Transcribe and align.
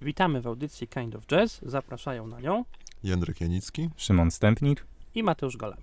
Witamy 0.00 0.40
w 0.40 0.46
audycji 0.46 0.88
Kind 0.88 1.14
of 1.14 1.26
Jazz. 1.26 1.60
Zapraszają 1.62 2.26
na 2.26 2.40
nią 2.40 2.64
Jędrek 3.02 3.40
Janicki, 3.40 3.90
Szymon 3.96 4.30
Stępnik 4.30 4.86
i 5.14 5.22
Mateusz 5.22 5.56
Golami. 5.56 5.82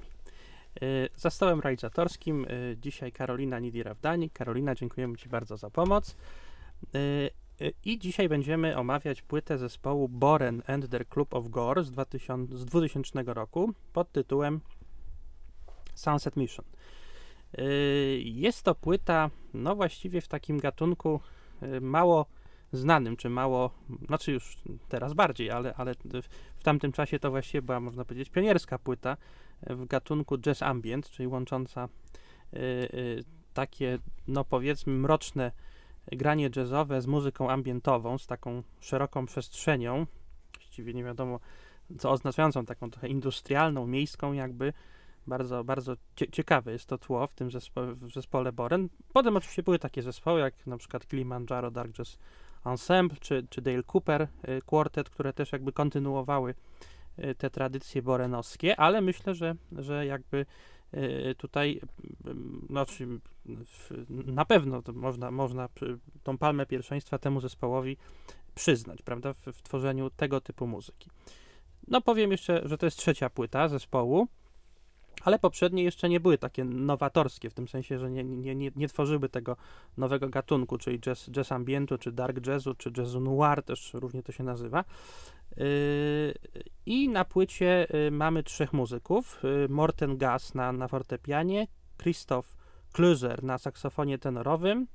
Y, 0.83 1.09
Za 1.15 1.29
stołem 1.29 1.59
realizatorskim 1.59 2.45
y, 2.45 2.77
dzisiaj 2.81 3.11
Karolina 3.11 3.59
Nidira-Wdani. 3.59 4.29
Karolina, 4.29 4.75
dziękujemy 4.75 5.17
Ci 5.17 5.29
bardzo 5.29 5.57
za 5.57 5.69
pomoc. 5.69 6.15
Y, 6.95 7.29
I 7.85 7.99
dzisiaj 7.99 8.29
będziemy 8.29 8.77
omawiać 8.77 9.21
płytę 9.21 9.57
zespołu 9.57 10.09
Boren 10.09 10.63
and 10.67 10.89
their 10.89 11.07
Club 11.07 11.33
of 11.33 11.49
Gore 11.49 11.83
z 11.83 11.91
2000, 11.91 12.57
z 12.57 12.65
2000 12.65 13.23
roku 13.25 13.73
pod 13.93 14.11
tytułem 14.11 14.61
Sunset 15.93 16.35
Mission. 16.35 16.65
Y, 17.59 18.21
Jest 18.23 18.63
to 18.63 18.75
płyta, 18.75 19.29
no 19.53 19.75
właściwie 19.75 20.21
w 20.21 20.27
takim 20.27 20.59
gatunku 20.59 21.19
y, 21.63 21.81
mało 21.81 22.25
znanym, 22.71 23.17
czy 23.17 23.29
mało, 23.29 23.71
znaczy 24.07 24.31
już 24.31 24.57
teraz 24.89 25.13
bardziej, 25.13 25.51
ale, 25.51 25.73
ale 25.75 25.95
w, 26.55 26.63
tamtym 26.63 26.91
czasie 26.91 27.19
to 27.19 27.29
właściwie 27.29 27.61
była, 27.61 27.79
można 27.79 28.05
powiedzieć, 28.05 28.29
pionierska 28.29 28.79
płyta 28.79 29.17
w 29.61 29.85
gatunku 29.85 30.37
jazz 30.37 30.61
ambient, 30.61 31.09
czyli 31.09 31.27
łącząca 31.27 31.89
y, 32.53 32.57
y, 32.57 33.23
takie, 33.53 33.99
no 34.27 34.43
powiedzmy, 34.43 34.93
mroczne 34.93 35.51
granie 36.11 36.49
jazzowe 36.55 37.01
z 37.01 37.07
muzyką 37.07 37.49
ambientową, 37.49 38.17
z 38.17 38.27
taką 38.27 38.63
szeroką 38.79 39.25
przestrzenią, 39.25 40.05
właściwie 40.57 40.93
nie 40.93 41.03
wiadomo 41.03 41.39
co 41.99 42.11
oznaczającą, 42.11 42.65
taką 42.65 42.91
trochę 42.91 43.07
industrialną, 43.07 43.87
miejską 43.87 44.33
jakby, 44.33 44.73
bardzo, 45.27 45.63
bardzo 45.63 45.95
cie, 46.15 46.27
ciekawe 46.27 46.71
jest 46.71 46.85
to 46.85 46.97
tło 46.97 47.27
w 47.27 47.33
tym 47.33 47.51
zespo, 47.51 47.81
w 47.95 48.13
zespole 48.13 48.51
Boren. 48.51 48.89
Potem 49.13 49.37
oczywiście 49.37 49.63
były 49.63 49.79
takie 49.79 50.01
zespoły, 50.01 50.39
jak 50.39 50.67
na 50.67 50.77
przykład 50.77 51.07
Kilimanjaro 51.07 51.71
Dark 51.71 51.91
Jazz 51.91 52.17
Ensemble, 52.65 53.17
czy, 53.21 53.47
czy 53.49 53.61
Dale 53.61 53.83
Cooper 53.93 54.21
y, 54.21 54.27
Quartet, 54.65 55.09
które 55.09 55.33
też 55.33 55.51
jakby 55.51 55.71
kontynuowały 55.71 56.55
y, 57.19 57.35
te 57.35 57.49
tradycje 57.49 58.01
borenowskie, 58.01 58.79
ale 58.79 59.01
myślę, 59.01 59.35
że, 59.35 59.55
że 59.71 60.05
jakby 60.05 60.45
tutaj 61.37 61.81
mm, 62.25 62.65
znaczy, 62.69 63.07
na 64.09 64.45
pewno 64.45 64.81
można, 64.93 65.31
można 65.31 65.69
tą 66.23 66.37
palmę 66.37 66.65
pierwszeństwa 66.65 67.17
temu 67.17 67.41
zespołowi 67.41 67.97
przyznać, 68.55 69.01
prawda, 69.01 69.33
w, 69.33 69.39
w 69.39 69.61
tworzeniu 69.61 70.09
tego 70.09 70.41
typu 70.41 70.67
muzyki. 70.67 71.09
No 71.87 72.01
powiem 72.01 72.31
jeszcze, 72.31 72.61
że 72.65 72.77
to 72.77 72.85
jest 72.85 72.97
trzecia 72.97 73.29
płyta 73.29 73.67
zespołu, 73.67 74.27
ale 75.25 75.39
poprzednie 75.39 75.83
jeszcze 75.83 76.09
nie 76.09 76.19
były 76.19 76.37
takie 76.37 76.63
nowatorskie, 76.63 77.49
w 77.49 77.53
tym 77.53 77.67
sensie, 77.67 77.99
że 77.99 78.11
nie, 78.11 78.23
nie, 78.23 78.55
nie, 78.55 78.71
nie 78.75 78.87
tworzyły 78.87 79.29
tego 79.29 79.57
nowego 79.97 80.29
gatunku, 80.29 80.77
czyli 80.77 80.99
jazz, 80.99 81.29
jazz 81.31 81.51
ambientu, 81.51 81.97
czy 81.97 82.11
dark 82.11 82.47
jazzu, 82.47 82.75
czy 82.75 82.91
jazzu 82.97 83.19
noir, 83.19 83.63
też 83.63 83.93
różnie 83.93 84.23
to 84.23 84.31
się 84.31 84.43
nazywa. 84.43 84.83
Yy, 85.57 85.65
I 86.85 87.09
na 87.09 87.25
płycie 87.25 87.87
yy, 87.93 88.11
mamy 88.11 88.43
trzech 88.43 88.73
muzyków. 88.73 89.39
Yy, 89.43 89.67
Morten 89.69 90.17
Gass 90.17 90.55
na, 90.55 90.71
na 90.71 90.87
fortepianie, 90.87 91.67
Christoph 91.97 92.57
Kluser 92.93 93.43
na 93.43 93.57
saksofonie 93.57 94.17
tenorowym. 94.17 94.87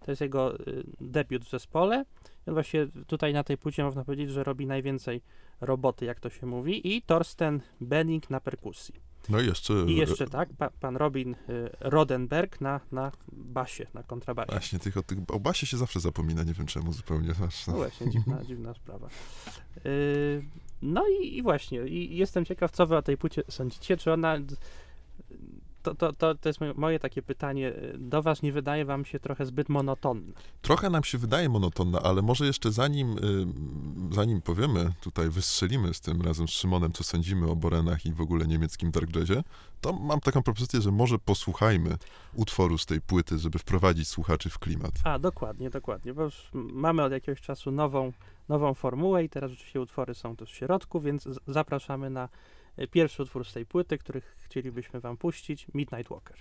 To 0.00 0.10
jest 0.12 0.20
jego 0.20 0.54
debiut 1.00 1.44
w 1.44 1.50
zespole. 1.50 2.04
I 2.46 2.50
on 2.50 2.54
właśnie 2.54 2.86
tutaj 3.06 3.32
na 3.32 3.44
tej 3.44 3.58
płycie 3.58 3.84
można 3.84 4.04
powiedzieć, 4.04 4.30
że 4.30 4.44
robi 4.44 4.66
najwięcej 4.66 5.22
roboty, 5.60 6.04
jak 6.04 6.20
to 6.20 6.30
się 6.30 6.46
mówi. 6.46 6.96
I 6.96 7.02
Torsten 7.02 7.60
Benning 7.80 8.30
na 8.30 8.40
perkusji. 8.40 9.07
No 9.28 9.40
i 9.40 9.46
jeszcze, 9.46 9.74
I 9.86 9.96
jeszcze 9.96 10.26
tak, 10.26 10.48
pa, 10.58 10.70
pan 10.70 10.96
Robin 10.96 11.34
y, 11.34 11.36
Rodenberg 11.80 12.60
na, 12.60 12.80
na 12.92 13.12
basie, 13.32 13.86
na 13.94 14.02
kontrabasie. 14.02 14.50
właśnie 14.52 14.78
tych, 14.78 14.96
o, 14.96 15.02
tych, 15.02 15.18
o 15.28 15.40
basie 15.40 15.66
się 15.66 15.76
zawsze 15.76 16.00
zapomina, 16.00 16.42
nie 16.42 16.54
wiem 16.54 16.66
czemu 16.66 16.92
zupełnie. 16.92 17.30
Aż, 17.46 17.66
No 17.66 17.72
właśnie, 17.72 18.10
dziwna, 18.10 18.44
dziwna 18.48 18.74
sprawa. 18.74 19.08
Y, 19.86 20.44
no 20.82 21.04
i, 21.22 21.36
i 21.36 21.42
właśnie, 21.42 21.86
i 21.86 22.16
jestem 22.16 22.44
ciekaw, 22.44 22.70
co 22.70 22.86
wy 22.86 22.96
o 22.96 23.02
tej 23.02 23.16
płycie 23.16 23.42
sądzicie, 23.48 23.96
czy 23.96 24.12
ona... 24.12 24.36
To, 25.82 25.94
to, 25.94 26.12
to, 26.12 26.34
to 26.34 26.48
jest 26.48 26.58
moje, 26.76 26.98
takie 26.98 27.22
pytanie 27.22 27.72
do 27.98 28.22
was, 28.22 28.42
nie 28.42 28.52
wydaje 28.52 28.84
wam 28.84 29.04
się 29.04 29.20
trochę 29.20 29.46
zbyt 29.46 29.68
monotonna? 29.68 30.32
Trochę 30.62 30.90
nam 30.90 31.04
się 31.04 31.18
wydaje 31.18 31.48
monotonna, 31.48 32.02
ale 32.02 32.22
może 32.22 32.46
jeszcze 32.46 32.72
zanim, 32.72 33.18
y, 33.18 34.14
zanim 34.14 34.42
powiemy, 34.42 34.92
tutaj 35.00 35.28
wystrzelimy 35.28 35.94
z 35.94 36.00
tym 36.00 36.22
razem 36.22 36.48
z 36.48 36.50
Szymonem, 36.50 36.92
co 36.92 37.04
sądzimy 37.04 37.50
o 37.50 37.56
Borenach 37.56 38.06
i 38.06 38.12
w 38.12 38.20
ogóle 38.20 38.46
niemieckim 38.46 38.90
dark 38.90 39.16
jazzie, 39.16 39.42
to 39.80 39.92
mam 39.92 40.20
taką 40.20 40.42
propozycję, 40.42 40.80
że 40.80 40.90
może 40.90 41.18
posłuchajmy 41.18 41.96
utworu 42.34 42.78
z 42.78 42.86
tej 42.86 43.00
płyty, 43.00 43.38
żeby 43.38 43.58
wprowadzić 43.58 44.08
słuchaczy 44.08 44.50
w 44.50 44.58
klimat. 44.58 44.92
A, 45.04 45.18
dokładnie, 45.18 45.70
dokładnie, 45.70 46.14
bo 46.14 46.22
już 46.22 46.50
mamy 46.54 47.02
od 47.02 47.12
jakiegoś 47.12 47.40
czasu 47.40 47.70
nową, 47.70 48.12
nową 48.48 48.74
formułę 48.74 49.24
i 49.24 49.28
teraz 49.28 49.50
rzeczywiście 49.50 49.80
utwory 49.80 50.14
są 50.14 50.36
tu 50.36 50.46
w 50.46 50.50
środku, 50.50 51.00
więc 51.00 51.28
zapraszamy 51.46 52.10
na 52.10 52.28
pierwszy 52.86 53.22
utwór 53.22 53.44
z 53.44 53.52
tej 53.52 53.66
płyty, 53.66 53.98
który 53.98 54.20
chcielibyśmy 54.20 55.00
wam 55.00 55.16
puścić, 55.16 55.66
Midnight 55.74 56.10
Walker. 56.10 56.36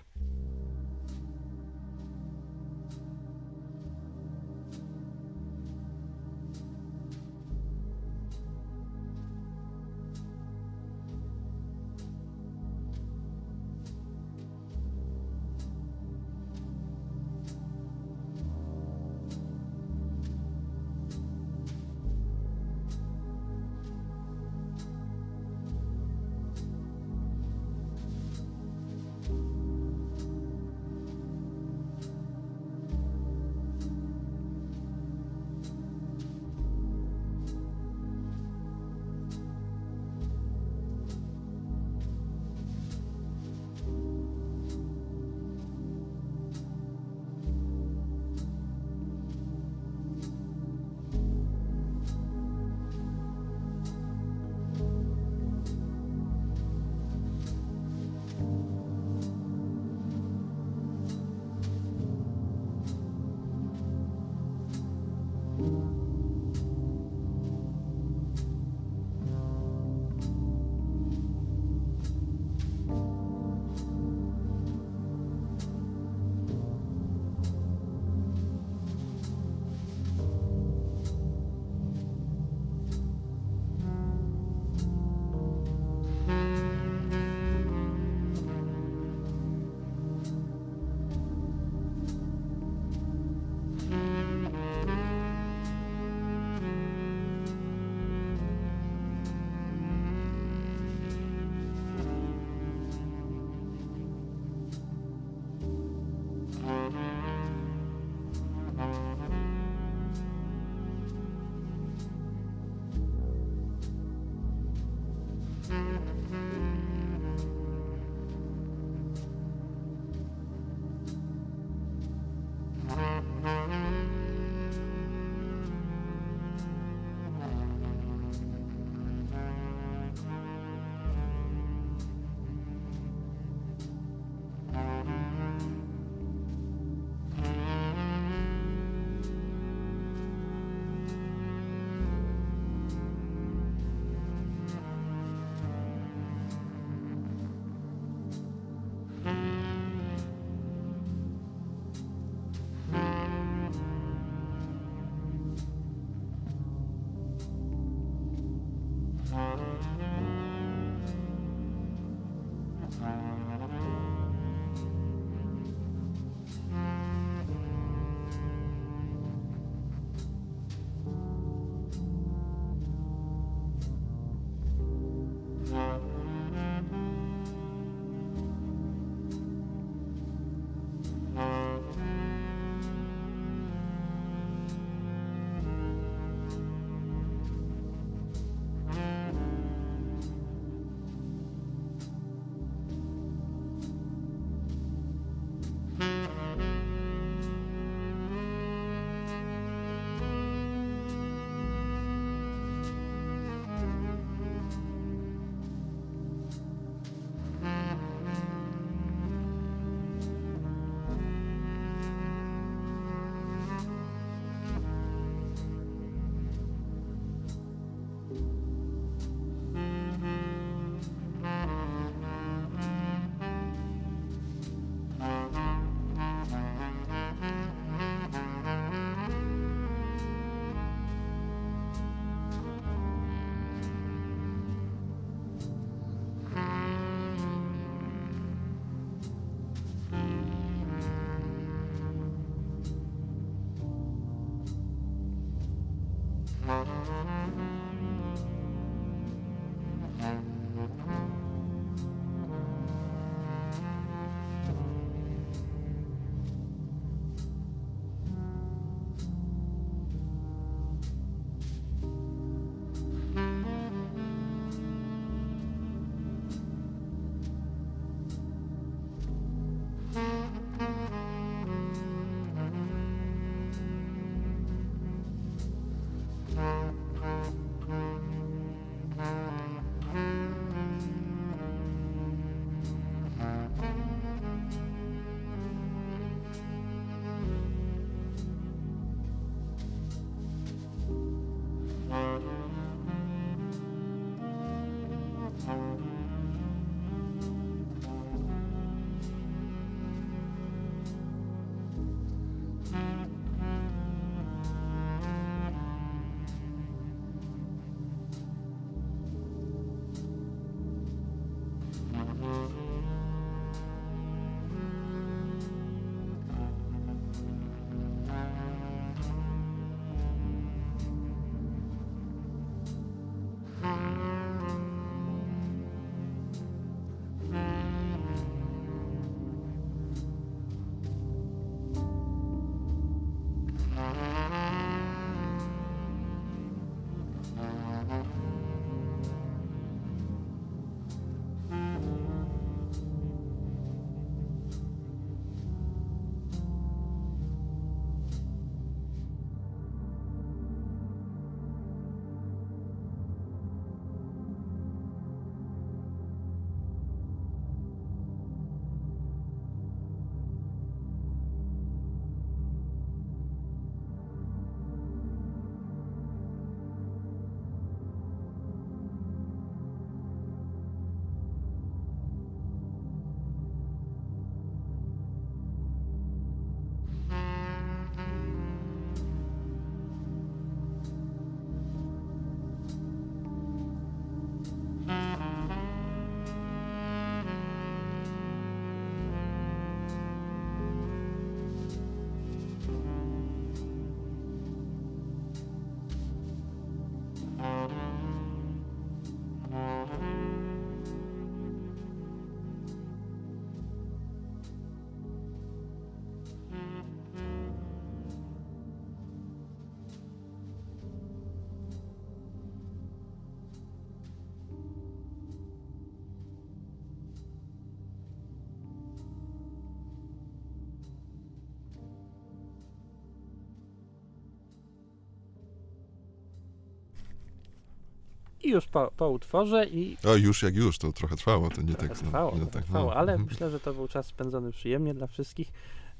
I 428.67 428.71
już 428.71 428.85
po, 428.87 429.11
po 429.17 429.29
utworze 429.29 429.85
i... 429.85 430.17
A 430.23 430.31
już 430.37 430.63
jak 430.63 430.75
już, 430.75 430.97
to 430.97 431.13
trochę 431.13 431.35
trwało, 431.35 431.69
to 431.69 431.81
nie 431.81 431.93
tak. 431.95 432.17
Trwało, 432.17 432.51
nie 432.51 432.57
trochę 432.57 432.71
tak, 432.71 432.83
trwało, 432.83 433.09
no. 433.09 433.15
ale 433.15 433.31
Mhm. 433.33 433.49
myślę, 433.51 433.69
że 433.71 433.79
to 433.79 433.93
był 433.93 434.07
czas 434.07 434.25
spędzony 434.25 434.71
przyjemnie 434.71 435.13
dla 435.13 435.27
wszystkich, 435.27 435.67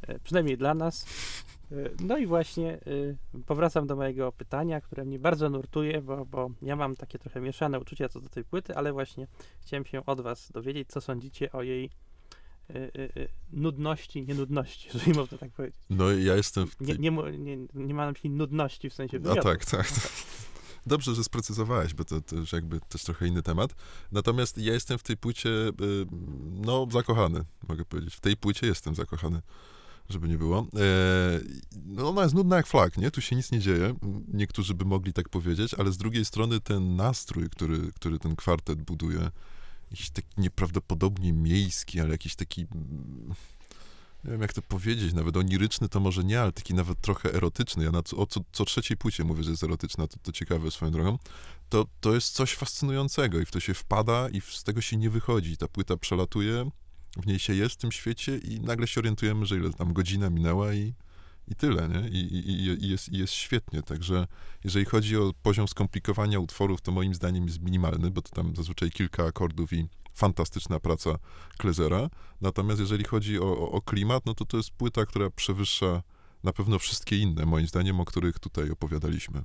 e, 0.01 0.20
przynajmniej 0.20 0.58
dla 0.58 0.74
nas. 0.74 1.06
E, 1.72 1.75
No 2.00 2.18
i 2.18 2.25
właśnie 2.25 2.74
e, 2.74 2.80
powracam 3.46 3.88
do 3.88 3.96
mojego 3.96 4.32
pytania, 4.32 4.82
które 4.82 5.06
mnie 5.06 5.20
bardzo 5.20 5.50
nurtuje, 5.50 6.01
bo, 6.01 6.25
bo 6.25 6.50
ja 6.62 6.75
mam 6.75 6.96
takie 6.96 7.20
trochę 7.20 7.42
mieszane 7.42 7.80
uczucia 7.80 8.10
co 8.10 8.22
do 8.22 8.30
tej 8.30 8.44
płyty, 8.44 8.75
ale 8.75 8.94
właśnie 8.94 9.27
chciałem 9.62 9.86
się 9.86 10.06
od 10.06 10.22
was 10.22 10.51
dowiedzieć, 10.51 10.88
co 10.89 11.01
sądzicie 11.01 11.51
o 11.51 11.63
jej 11.63 11.89
nudności, 13.54 14.25
nie 14.25 14.34
nudności, 14.36 14.89
jeżeli 14.94 15.13
można 15.13 15.38
tak 15.38 15.51
powiedzieć. 15.51 15.82
No 15.89 16.12
i 16.12 16.24
ja 16.24 16.36
jestem 16.36 16.68
Nie, 16.82 16.88
tej... 16.88 17.00
nie, 17.00 17.12
mu- 17.12 17.30
nie, 17.30 17.58
nie 17.74 17.94
ma 17.94 18.06
na 18.06 18.12
myśli 18.12 18.30
nudności 18.30 18.89
w 18.89 18.94
sensie 18.94 19.18
A 19.18 19.20
wywiadu. 19.20 19.42
tak, 19.42 19.66
tak. 19.66 19.88
Dobrze, 20.88 21.15
że 21.15 21.24
sprecyzowałeś, 21.24 21.94
bo 21.94 22.06
to, 22.06 22.22
to 22.22 22.36
już 22.36 22.53
jakby 22.53 22.79
też 22.79 23.03
trochę 23.03 23.27
inny 23.27 23.44
temat. 23.44 23.75
Natomiast 24.12 24.58
ja 24.58 24.74
jestem 24.74 24.98
w 24.98 25.03
tej 25.03 25.17
płycie, 25.17 25.50
y, 25.50 25.74
no, 26.51 26.88
zakochany, 26.91 27.44
mogę 27.67 27.86
powiedzieć. 27.86 28.15
W 28.15 28.20
tej 28.20 28.38
płycie 28.38 28.67
jestem 28.67 28.96
zakochany, 28.96 29.41
żeby 30.10 30.27
nie 30.27 30.38
było. 30.38 30.60
E, 30.60 31.39
no, 31.86 32.10
ona 32.10 32.24
jest 32.24 32.36
nudna 32.36 32.56
jak 32.56 32.67
flag, 32.67 32.98
nie? 32.98 33.12
Tu 33.12 33.22
się 33.22 33.36
nic 33.36 33.51
nie 33.51 33.60
dzieje. 33.60 33.96
Niektórzy 34.34 34.74
by 34.74 34.86
mogli 34.86 35.13
tak 35.13 35.29
powiedzieć, 35.29 35.74
ale 35.74 35.91
z 35.91 35.98
drugiej 35.98 36.25
strony 36.25 36.60
ten 36.60 36.96
nastrój, 36.96 37.50
który, 37.50 37.91
który 37.96 38.20
ten 38.20 38.36
kwartet 38.36 38.82
buduje, 38.82 39.32
jakiś 39.91 40.10
taki 40.10 40.27
nieprawdopodobnie 40.38 41.34
miejski, 41.34 42.00
ale 42.00 42.10
jakiś 42.10 42.36
taki... 42.36 42.65
Nie 44.28 44.32
wiem, 44.32 44.42
jak 44.42 44.54
to 44.54 44.62
powiedzieć, 44.62 45.14
nawet 45.14 45.38
oniryczny 45.38 45.90
to 45.90 46.00
może 46.00 46.24
nie, 46.24 46.42
ale 46.42 46.52
taki 46.52 46.74
nawet 46.74 47.02
trochę 47.02 47.34
erotyczny. 47.34 47.84
Ja 47.84 47.92
na 47.92 48.04
co, 48.04 48.18
o 48.18 48.26
co, 48.26 48.40
co 48.52 48.66
trzeciej 48.66 48.98
płcie 48.98 49.24
mówię, 49.24 49.44
że 49.44 49.52
jest 49.52 49.64
erotyczna, 49.64 50.08
to, 50.08 50.18
to 50.24 50.32
ciekawe 50.32 50.72
swoją 50.72 50.92
drogą. 50.92 51.18
To, 51.70 51.86
to 52.02 52.16
jest 52.16 52.34
coś 52.34 52.54
fascynującego 52.56 53.40
i 53.40 53.46
w 53.46 53.52
to 53.52 53.60
się 53.60 53.74
wpada 53.74 54.30
i 54.30 54.42
z 54.42 54.64
tego 54.64 54.82
się 54.82 54.98
nie 54.98 55.10
wychodzi. 55.10 55.58
Ta 55.58 55.68
płyta 55.68 55.98
przelatuje, 55.98 56.70
w 57.18 57.28
niej 57.28 57.40
się 57.40 57.54
jest 57.54 57.76
w 57.76 57.78
tym 57.78 57.92
świecie 57.92 58.38
i 58.38 58.60
nagle 58.62 58.88
się 58.88 59.02
orientujemy, 59.02 59.46
że 59.46 59.56
ile 59.58 59.74
tam 59.74 59.94
godzina 59.94 60.30
minęła 60.30 60.74
i, 60.74 60.94
i 61.48 61.56
tyle, 61.56 61.90
nie? 61.90 62.10
I, 62.10 62.18
i- 62.36 62.50
i, 62.86 62.90
jest, 62.90 63.10
I 63.10 63.18
jest 63.18 63.34
świetnie. 63.34 63.82
Także 63.84 64.28
jeżeli 64.64 64.86
chodzi 64.86 65.18
o 65.18 65.34
poziom 65.44 65.68
skomplikowania 65.68 66.40
utworów, 66.40 66.82
to 66.82 66.92
moim 66.92 67.16
zdaniem 67.16 67.46
jest 67.48 67.62
minimalny, 67.62 68.12
bo 68.12 68.22
to 68.22 68.30
tam 68.30 68.56
zazwyczaj 68.56 68.92
kilka 68.92 69.26
akordów 69.26 69.74
i 69.74 69.88
fantastyczna 70.18 70.80
praca 70.80 71.10
Klezera. 71.58 72.10
Natomiast 72.42 72.80
jeżeli 72.80 73.04
chodzi 73.04 73.40
o, 73.40 73.58
o, 73.58 73.72
o 73.72 73.82
klimat, 73.82 74.26
no 74.26 74.34
to 74.34 74.46
to 74.46 74.58
jest 74.58 74.72
płyta, 74.72 75.06
która 75.06 75.30
przewyższa 75.30 76.04
na 76.44 76.54
pewno 76.54 76.80
wszystkie 76.80 77.18
inne, 77.18 77.46
moim 77.46 77.68
zdaniem, 77.68 78.00
o 78.00 78.06
których 78.06 78.40
tutaj 78.40 78.72
opowiadaliśmy. 78.72 79.42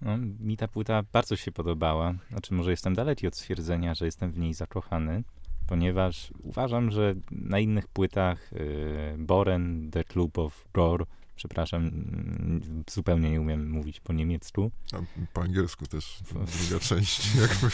No, 0.00 0.16
mi 0.40 0.56
ta 0.56 0.68
płyta 0.68 1.02
bardzo 1.12 1.36
się 1.36 1.52
podobała. 1.52 2.14
Znaczy, 2.30 2.54
może 2.54 2.70
jestem 2.70 2.94
daleki 2.94 3.26
od 3.26 3.36
stwierdzenia, 3.36 3.94
że 3.94 4.04
jestem 4.04 4.32
w 4.32 4.38
niej 4.38 4.54
zakochany, 4.54 5.24
ponieważ 5.66 6.32
uważam, 6.42 6.90
że 6.90 7.14
na 7.30 7.58
innych 7.58 7.88
płytach 7.88 8.52
y, 8.52 9.14
Boren, 9.18 9.90
The 9.90 10.04
Club 10.04 10.38
of 10.38 10.64
Gore, 10.74 11.06
przepraszam, 11.42 11.82
mm, 11.82 12.84
zupełnie 12.90 13.30
nie 13.30 13.40
umiem 13.40 13.70
mówić 13.70 14.00
po 14.00 14.12
niemiecku. 14.12 14.70
A 14.92 14.96
po 15.32 15.42
angielsku 15.42 15.86
też 15.86 16.18
druga 16.32 16.80
część, 16.80 17.34
jakby 17.42 17.68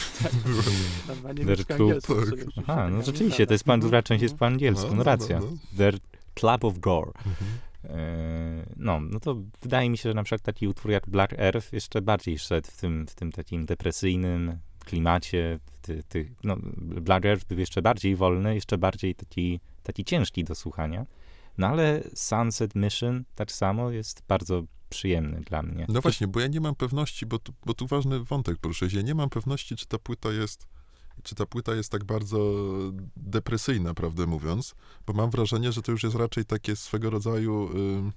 była. 0.45 1.33
Der 1.33 1.65
tak. 1.65 1.77
oczywiście 1.77 2.61
Aha, 2.67 2.89
no 2.89 3.01
rzeczywiście, 3.01 3.47
to 3.47 3.53
jest 3.53 3.63
pan, 3.63 3.79
druga 3.79 4.03
część 4.03 4.21
jest 4.21 4.35
po 4.35 4.45
angielsku, 4.45 4.95
no 4.95 5.03
racja. 5.03 5.39
no. 5.39 5.47
The 5.77 5.91
Club 6.35 6.63
of 6.63 6.79
Gore. 6.79 7.11
Mhm. 7.15 7.35
E, 7.83 8.65
No, 8.77 8.99
no 8.99 9.19
to 9.19 9.35
wydaje 9.61 9.89
mi 9.89 9.97
się, 9.97 10.09
że 10.09 10.13
na 10.13 10.23
przykład 10.23 10.41
taki 10.41 10.67
utwór 10.67 10.91
jak 10.91 11.09
Black 11.09 11.33
Earth 11.33 11.73
jeszcze 11.73 12.01
bardziej 12.01 12.39
szedł 12.39 12.71
w 12.71 12.77
tym, 12.77 13.07
w 13.07 13.15
tym 13.15 13.31
takim 13.31 13.65
depresyjnym 13.65 14.57
klimacie. 14.85 15.59
Ty, 15.81 16.03
ty, 16.09 16.31
no, 16.43 16.57
Black 16.77 17.25
Earth 17.25 17.47
był 17.47 17.59
jeszcze 17.59 17.81
bardziej 17.81 18.15
wolny, 18.15 18.55
jeszcze 18.55 18.77
bardziej 18.77 19.15
taki, 19.15 19.59
taki 19.83 20.05
ciężki 20.05 20.43
do 20.43 20.55
słuchania. 20.55 21.05
No 21.59 21.67
ale 21.67 22.03
Sunset 22.15 22.75
Mission 22.75 23.23
tak 23.35 23.51
samo 23.51 23.91
jest 23.91 24.23
bardzo 24.27 24.63
przyjemny 24.89 25.41
dla 25.41 25.61
mnie. 25.61 25.85
No 25.89 26.01
właśnie, 26.01 26.27
bo 26.27 26.39
ja 26.39 26.47
nie 26.47 26.61
mam 26.61 26.75
pewności, 26.75 27.25
bo 27.25 27.39
tu, 27.39 27.53
bo 27.65 27.73
tu 27.73 27.87
ważny 27.87 28.23
wątek 28.23 28.57
poruszyłeś. 28.57 28.93
Ja 28.93 29.01
nie 29.01 29.15
mam 29.15 29.29
pewności, 29.29 29.75
czy 29.75 29.85
ta 29.85 29.99
płyta 29.99 30.31
jest, 30.31 30.67
czy 31.23 31.35
ta 31.35 31.45
płyta 31.45 31.75
jest 31.75 31.91
tak 31.91 32.03
bardzo 32.03 32.39
depresyjna, 33.17 33.93
prawdę 33.93 34.27
mówiąc, 34.27 34.75
bo 35.07 35.13
mam 35.13 35.29
wrażenie, 35.29 35.71
że 35.71 35.81
to 35.81 35.91
już 35.91 36.03
jest 36.03 36.15
raczej 36.15 36.45
takie 36.45 36.75
swego 36.75 37.09
rodzaju 37.09 37.69
ym, 37.75 38.11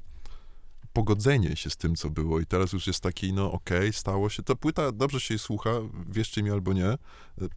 pogodzenie 0.93 1.57
się 1.57 1.71
z 1.71 1.77
tym, 1.77 1.95
co 1.95 2.11
było 2.11 2.41
i 2.41 2.47
teraz 2.47 2.73
już 2.73 2.87
jest 2.87 3.01
taki, 3.01 3.33
no 3.33 3.53
okej, 3.53 3.93
stało 3.93 4.29
się. 4.29 4.43
Ta 4.43 4.55
płyta 4.55 4.93
dobrze 4.93 5.21
się 5.21 5.35
jej 5.35 5.39
słucha, 5.39 5.71
wierzcie 6.09 6.43
mi 6.43 6.51
albo 6.51 6.73
nie, 6.73 6.93
y, 6.93 6.99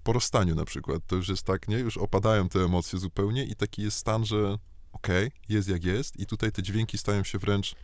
po 0.04 0.14
rozstaniu 0.14 0.56
na 0.56 0.66
przykład. 0.66 1.02
To 1.08 1.16
już 1.16 1.30
jest 1.30 1.44
tak, 1.44 1.68
nie? 1.68 1.78
Już 1.78 1.98
opadają 1.98 2.50
te 2.50 2.60
emocje 2.60 3.00
zupełnie 3.00 3.44
i 3.44 3.56
taki 3.56 3.82
jest 3.82 3.98
stan, 3.98 4.26
że 4.26 4.58
okej, 4.96 5.32
jest 5.50 5.70
jak 5.70 5.84
jest 5.84 6.20
i 6.20 6.26
tutaj 6.26 6.52
te 6.52 6.64
dźwięki 6.64 6.98
stają 6.98 7.24
się 7.24 7.38
wręcz 7.40 7.76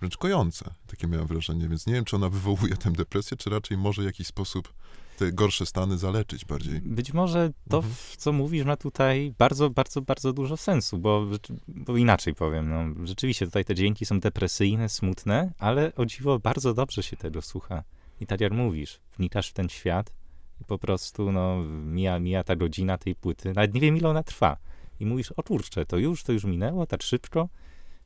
wręcz 0.00 0.16
kojące. 0.16 0.74
Takie 0.86 1.06
miałem 1.06 1.26
wrażenie, 1.26 1.68
więc 1.68 1.86
nie 1.86 1.92
wiem, 1.94 2.04
czy 2.04 2.16
ona 2.16 2.28
wywołuje 2.28 2.76
tę 2.76 2.92
depresję, 2.92 3.36
czy 3.36 3.50
raczej 3.50 3.76
może 3.76 4.02
w 4.02 4.04
jakiś 4.04 4.26
sposób 4.26 4.72
te 5.18 5.32
gorsze 5.32 5.66
stany 5.66 5.98
zaleczyć 5.98 6.44
bardziej. 6.44 6.80
Być 6.80 7.12
może 7.12 7.50
to, 7.68 7.76
Mhm. 7.76 7.94
co 8.16 8.32
mówisz, 8.32 8.64
ma 8.64 8.76
tutaj 8.76 9.34
bardzo, 9.38 9.70
bardzo, 9.70 10.02
bardzo 10.02 10.32
dużo 10.32 10.56
sensu, 10.56 10.98
bo, 10.98 11.26
bo 11.68 11.96
inaczej 11.96 12.34
powiem, 12.34 12.70
no, 12.70 13.06
rzeczywiście 13.06 13.46
tutaj 13.46 13.64
te 13.64 13.74
dźwięki 13.74 14.06
są 14.06 14.20
depresyjne, 14.20 14.88
smutne, 14.88 15.52
ale 15.58 15.92
o 15.94 16.06
dziwo 16.06 16.38
bardzo 16.38 16.74
dobrze 16.74 17.02
się 17.02 17.16
tego 17.16 17.42
słucha. 17.42 17.82
I 18.20 18.26
tak 18.26 18.40
jak 18.40 18.52
mówisz, 18.52 19.00
wnikasz 19.18 19.48
w 19.50 19.52
ten 19.52 19.68
świat 19.68 20.12
i 20.60 20.64
po 20.64 20.78
prostu, 20.78 21.32
no, 21.32 21.56
mija, 21.84 22.18
mija 22.18 22.44
ta 22.44 22.56
godzina 22.56 22.98
tej 22.98 23.14
płyty, 23.14 23.52
nawet 23.54 23.74
nie 23.74 23.80
wiem, 23.80 23.96
ile 23.96 24.08
ona 24.08 24.22
trwa. 24.22 24.56
I 25.00 25.06
mówisz, 25.06 25.32
o 25.32 25.42
kurczę, 25.42 25.86
to 25.86 25.96
już, 25.96 26.22
to 26.22 26.32
już 26.32 26.44
minęło, 26.44 26.86
tak 26.86 27.02
szybko. 27.02 27.48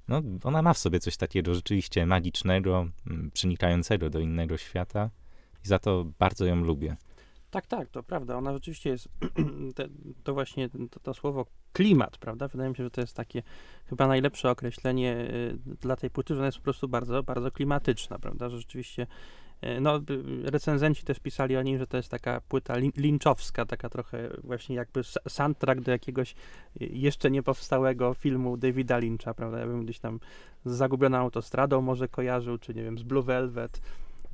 No, 0.09 0.23
ona 0.45 0.63
ma 0.63 0.75
w 0.75 0.79
sobie 0.79 1.01
coś 1.01 1.17
takiego 1.17 1.55
rzeczywiście 1.55 2.07
magicznego, 2.07 2.87
mm, 3.07 3.31
przenikającego 3.31 4.11
do 4.11 4.21
innego 4.21 4.57
świata 4.57 5.11
i 5.65 5.69
za 5.69 5.79
to 5.79 6.05
bardzo 6.19 6.45
ją 6.45 6.57
lubię. 6.57 6.97
Tak, 7.51 7.67
tak, 7.67 7.89
to 7.89 8.03
prawda. 8.03 8.37
Ona 8.37 8.53
rzeczywiście 8.53 8.91
jest, 8.91 9.09
te, 9.77 9.89
to 10.23 10.35
właśnie 10.35 10.69
to, 10.91 11.01
to 11.01 11.15
słowo 11.15 11.47
klimat, 11.73 12.19
prawda? 12.19 12.49
Wydaje 12.49 12.71
mi 12.71 12.77
się, 12.77 12.85
że 12.85 12.91
to 12.91 13.01
jest 13.01 13.17
takie 13.17 13.43
chyba 13.87 14.07
najlepsze 14.07 14.51
określenie 14.51 15.17
y, 15.17 15.59
dla 15.81 15.97
tej 15.97 16.11
płyty, 16.11 16.35
że 16.35 16.41
ona 16.41 16.47
jest 16.47 16.59
po 16.59 16.65
prostu 16.65 16.89
bardzo, 16.89 17.23
bardzo 17.23 17.51
klimatyczna, 17.51 18.19
prawda? 18.19 18.49
Że 18.49 18.59
rzeczywiście, 18.59 19.07
no, 19.81 19.97
y, 19.97 20.51
recenzenci 20.51 21.05
też 21.05 21.21
pisali 21.21 21.57
o 21.57 21.63
niej, 21.63 21.79
że 21.79 21.87
to 21.87 21.97
jest 21.97 22.09
taka 22.09 22.41
płyta 22.41 22.77
lin, 22.77 22.93
linczowska, 22.97 23.67
taka 23.67 23.89
trochę 23.89 24.31
właśnie 24.45 24.77
jakby 24.77 25.01
soundtrack 25.29 25.81
do 25.81 25.91
jakiegoś 25.91 26.33
y, 26.33 26.35
jeszcze 26.87 27.31
nie 27.31 27.43
powstałego 27.43 28.15
filmu 28.15 28.57
Davida 28.57 28.99
Lyncha, 28.99 29.35
prawda? 29.35 29.59
Ja 29.59 29.67
bym 29.67 29.85
gdzieś 29.85 29.99
tam 29.99 30.21
z 30.65 30.73
Zagubioną 30.73 31.19
autostradą 31.19 31.81
może 31.81 32.09
kojarzył, 32.09 32.59
czy 32.59 32.75
nie 32.75 32.83
wiem, 32.83 32.99
z 32.99 33.03
Blue 33.03 33.23
Velvet, 33.23 33.81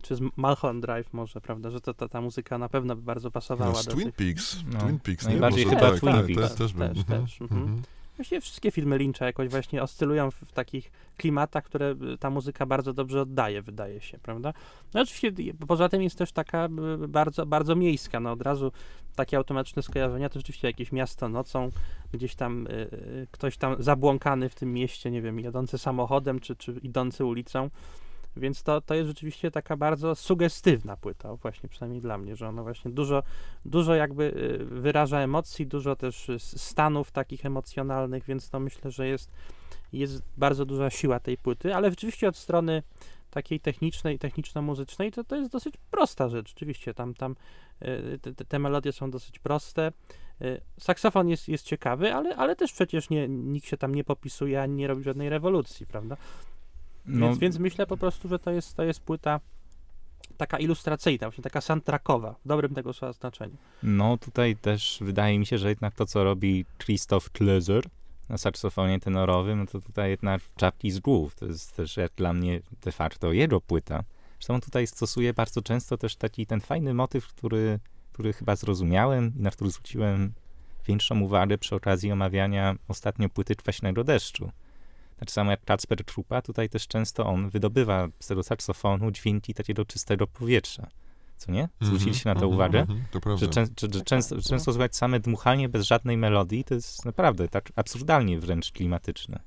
czy 0.03 0.17
z 0.17 0.21
Malholland 0.37 0.83
Drive 0.83 1.13
może, 1.13 1.41
prawda, 1.41 1.71
że 1.71 1.81
to, 1.81 1.95
ta, 1.95 2.09
ta 2.09 2.21
muzyka 2.21 2.59
na 2.59 2.69
pewno 2.69 2.97
by 2.97 3.03
bardzo 3.03 3.31
pasowała 3.31 3.73
No, 3.73 3.83
z 3.83 3.87
do 3.87 3.93
Twin 3.93 4.13
tych... 4.13 4.15
Peaks, 4.15 4.57
No, 4.73 4.81
Twin 4.81 4.99
Peaks, 4.99 5.25
nie? 5.25 5.31
najbardziej 5.31 5.65
chyba 5.65 5.81
tak, 5.81 6.01
Twin 6.01 6.13
tak, 6.13 6.27
Peaks. 6.27 6.55
Też, 6.55 6.73
też, 6.73 6.73
też, 7.05 7.41
mhm. 7.41 7.63
mhm. 7.63 7.83
Właściwie 8.21 8.41
wszystkie 8.41 8.71
filmy 8.71 8.99
Lyncha 8.99 9.27
jakoś 9.27 9.49
właśnie 9.49 9.83
oscylują 9.83 10.31
w, 10.31 10.35
w 10.35 10.53
takich 10.53 10.93
klimatach, 11.17 11.65
które 11.65 11.95
y, 12.15 12.19
ta 12.19 12.31
muzyka 12.31 12.67
bardzo 12.67 12.93
dobrze 12.93 13.21
oddaje, 13.21 13.63
wydaje 13.63 14.01
się, 14.01 14.19
prawda? 14.19 14.53
No 14.95 15.01
oczywiście 15.01 15.29
y, 15.29 15.67
poza 15.67 15.89
tym 15.89 16.03
jest 16.03 16.19
też 16.19 16.33
taka 16.33 16.69
y, 17.05 17.09
bardzo, 17.09 17.47
bardzo 17.47 17.77
miejska, 17.77 18.21
no 18.21 18.33
od 18.33 18.43
razu 18.43 18.73
takie 19.17 19.37
automatyczne 19.37 19.83
skojarzenia, 19.83 20.29
to 20.29 20.39
rzeczywiście 20.39 20.69
jakieś 20.69 20.93
miasto 20.93 21.29
nocą, 21.29 21.71
gdzieś 22.13 22.35
tam 22.35 22.67
y, 22.67 23.27
ktoś 23.31 23.57
tam 23.57 23.83
zabłąkany 23.83 24.49
w 24.49 24.55
tym 24.55 24.73
mieście, 24.73 25.11
nie 25.11 25.23
wiem, 25.23 25.41
jadący 25.41 25.79
samochodem, 25.79 26.41
czy, 26.41 26.57
czy 26.57 26.73
idący 26.73 27.25
ulicą, 27.25 27.71
więc 28.37 28.63
to, 28.63 28.81
to 28.81 28.95
jest 28.95 29.09
rzeczywiście 29.09 29.51
taka 29.51 29.77
bardzo 29.77 30.15
sugestywna 30.15 30.97
płyta, 30.97 31.37
właśnie 31.37 31.69
przynajmniej 31.69 32.01
dla 32.01 32.19
mnie, 32.19 32.37
że 32.37 32.49
ona 32.49 32.63
właśnie 32.63 32.91
dużo, 32.91 33.23
dużo 33.65 33.95
jakby 33.95 34.25
y, 34.25 34.65
wyraża 34.65 35.21
emocji, 35.21 35.67
dużo 35.67 35.97
też 35.97 36.29
y, 36.29 36.39
stanów 36.39 37.11
takich 37.11 37.47
emocjonalnych, 37.47 38.25
więc 38.25 38.51
to 38.51 38.61
myślę, 38.61 38.91
że 38.91 39.07
jest, 39.07 39.31
jest 39.93 40.23
bardzo 40.37 40.65
duża 40.65 40.91
siła 40.91 41.21
tej 41.21 41.39
płyty, 41.39 41.75
ale 41.75 41.91
rzeczywiście 41.91 42.29
od 42.29 42.37
strony 42.37 42.83
takiej 43.31 43.61
technicznej, 43.61 44.19
techniczno-muzycznej, 44.19 45.13
to 45.13 45.25
to 45.25 45.37
jest 45.37 45.51
dosyć 45.51 45.75
prosta 45.91 46.29
rzecz, 46.29 46.49
rzeczywiście, 46.49 46.95
tam, 46.95 47.15
tam 47.15 47.37
y, 47.83 48.19
te, 48.19 48.45
te- 48.45 48.59
melodie 48.59 48.93
są 48.93 49.11
dosyć 49.11 49.39
proste, 49.39 49.93
saksofon 50.79 51.29
jest, 51.29 51.49
jest 51.49 51.65
ciekawy, 51.65 52.15
ale, 52.15 52.37
ale 52.37 52.57
też 52.57 52.73
przecież 52.73 53.11
nie, 53.11 53.29
nikt 53.29 53.67
się 53.67 53.77
tam 53.77 53.95
nie 53.95 54.05
popisuje, 54.05 54.63
ani 54.63 54.75
nie 54.75 54.87
robi 54.87 55.03
żadnej 55.03 55.29
rewolucji, 55.29 55.87
prawda? 55.87 56.17
No, 57.07 57.27
Więc, 57.27 57.39
więc 57.39 57.59
myślę 57.59 57.87
po 57.87 57.97
prostu, 57.97 58.29
że 58.29 58.39
to 58.39 58.51
jest, 58.51 58.77
to 58.77 58.83
jest 58.83 59.01
płyta 59.01 59.41
taka 60.37 60.59
ilustracyjna, 60.59 61.27
właśnie 61.27 61.45
taka 61.45 61.61
soundtrackowa, 61.61 62.35
w 62.45 62.49
dobrym 62.49 62.75
tego 62.75 62.93
słowa 62.93 63.13
znaczeniu. 63.13 63.57
No 63.83 64.19
tutaj 64.19 64.57
też 64.57 64.99
wydaje 65.01 65.39
mi 65.39 65.47
się, 65.47 65.59
że 65.59 65.69
jednak 65.69 65.95
to, 65.95 66.07
co 66.07 66.25
robi 66.25 66.65
Christoph 66.79 67.31
Klöser 67.31 67.83
na 68.29 68.39
saksofonie 68.39 69.01
tenorowym, 69.01 69.59
no 69.59 69.67
to 69.67 69.81
tutaj 69.81 70.11
jednak 70.11 70.43
czapki 70.57 70.91
z 70.91 71.01
głów. 71.01 71.35
To 71.35 71.47
jest 71.47 71.77
też 71.77 71.97
jak 71.97 72.13
dla 72.17 72.33
mnie 72.33 72.61
de 72.85 72.93
facto 72.93 73.33
jego 73.33 73.61
płyta, 73.61 74.05
Zresztą 74.41 74.55
on 74.55 74.61
tutaj 74.61 74.87
stosuje 74.87 75.35
bardzo 75.35 75.63
często 75.63 75.97
też 75.97 76.17
taki 76.17 76.47
ten 76.47 76.61
fajny 76.61 76.95
motyw, 76.95 77.27
który, 77.27 77.81
który 78.13 78.33
chyba 78.33 78.57
zrozumiałem 78.57 79.33
i 79.37 79.43
na 79.43 79.51
który 79.51 79.71
zwróciłem 79.71 80.33
większą 80.87 81.21
uwagę 81.21 81.59
przy 81.59 81.75
okazji 81.75 82.13
omawiania 82.13 82.77
ostatnio 82.89 83.29
płyty 83.29 83.57
Kwaśnego 83.57 84.05
Deszczu. 84.05 84.51
Tak 85.21 85.31
samo 85.31 85.51
jak 85.51 85.65
Kacper 85.65 86.05
Trupa, 86.05 86.43
tutaj 86.43 86.69
też 86.69 86.89
często 86.89 87.27
on 87.27 87.51
wydobywa 87.51 88.09
z 88.21 88.27
tego 88.27 88.43
saksofonu 88.43 89.11
dźwięki 89.11 89.55
takiego 89.55 89.85
czystego 89.85 90.27
powietrza. 90.27 90.87
Co 91.37 91.53
nie? 91.53 91.69
Zwróciliście 91.81 92.29
na 92.29 92.35
to 92.35 92.41
Mhm, 92.41 92.55
uwagę? 92.55 92.81
mhm, 92.81 93.03
To 93.11 93.21
prawda. 93.21 93.41
Że, 93.47 93.49
czę, 93.53 93.67
że, 93.81 93.89
że 93.95 94.01
często, 94.05 94.43
często 94.43 94.73
słychać 94.73 94.97
same 94.97 95.21
dmuchanie 95.21 95.69
bez 95.69 95.87
żadnej 95.87 96.17
melodii, 96.17 96.65
to 96.65 96.75
jest 96.75 97.05
naprawdę 97.05 97.49
tak 97.49 97.73
absurdalnie 97.77 98.41
wręcz 98.41 98.73
klimatyczne. 98.73 99.41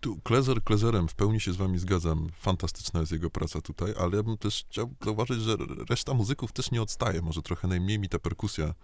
Tu 0.00 0.16
Klezer 0.24 0.62
Klezerem, 0.62 1.08
w 1.08 1.14
pełni 1.14 1.40
się 1.40 1.52
z 1.52 1.56
wami 1.56 1.78
zgadzam. 1.78 2.28
Fantastyczna 2.34 3.00
jest 3.00 3.12
jego 3.12 3.30
praca 3.30 3.60
tutaj, 3.60 3.94
ale 4.00 4.16
ja 4.16 4.22
bym 4.22 4.38
też 4.38 4.64
chciał 4.70 4.94
zauważyć, 5.04 5.40
że 5.40 5.56
reszta 5.90 6.14
muzyków 6.14 6.52
też 6.52 6.70
nie 6.70 6.82
odstaje. 6.82 7.22
Może 7.22 7.42
trochę 7.42 7.68
najmniej 7.68 7.98
mi 7.98 8.08
ta 8.08 8.18
perkusja 8.18 8.74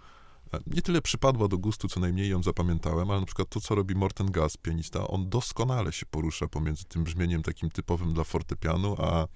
nie 0.66 0.82
tyle 0.82 1.02
przypadła 1.02 1.48
do 1.48 1.58
gustu, 1.58 1.88
co 1.88 2.00
najmniej 2.00 2.28
ją 2.28 2.42
zapamiętałem, 2.42 3.10
ale 3.10 3.20
na 3.20 3.26
przykład 3.26 3.48
to, 3.48 3.60
co 3.60 3.74
robi 3.74 3.94
Morten 3.94 4.30
Gas, 4.30 4.56
pianista, 4.56 5.08
on 5.08 5.28
doskonale 5.28 5.92
się 5.92 6.06
porusza 6.06 6.48
pomiędzy 6.48 6.84
tym 6.84 7.04
brzmieniem 7.04 7.42
takim 7.42 7.70
typowym 7.70 8.12
dla 8.14 8.24
fortepianu, 8.24 8.96
a 8.98 9.26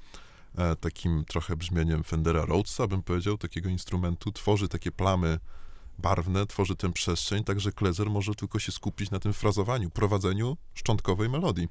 e, 0.59 0.77
takim 0.77 1.25
trochę 1.25 1.57
brzmieniem 1.57 2.05
Fendera 2.05 2.45
Rhodesa, 2.45 2.87
bym 2.87 3.03
powiedział, 3.03 3.39
takiego 3.39 3.69
instrumentu. 3.69 4.33
Tworzy 4.33 4.69
takie 4.69 4.93
plamy 4.93 5.39
barwne, 5.99 6.47
tworzy 6.47 6.77
tę 6.77 6.93
przestrzeń, 6.93 7.45
także 7.45 7.73
Klezer 7.73 8.11
może 8.11 8.35
tylko 8.35 8.59
się 8.59 8.73
skupić 8.73 9.11
na 9.11 9.19
tym 9.19 9.33
frazowaniu, 9.33 9.91
prowadzeniu 9.91 10.57
szczątkowej 10.75 11.29
melodii. 11.29 11.69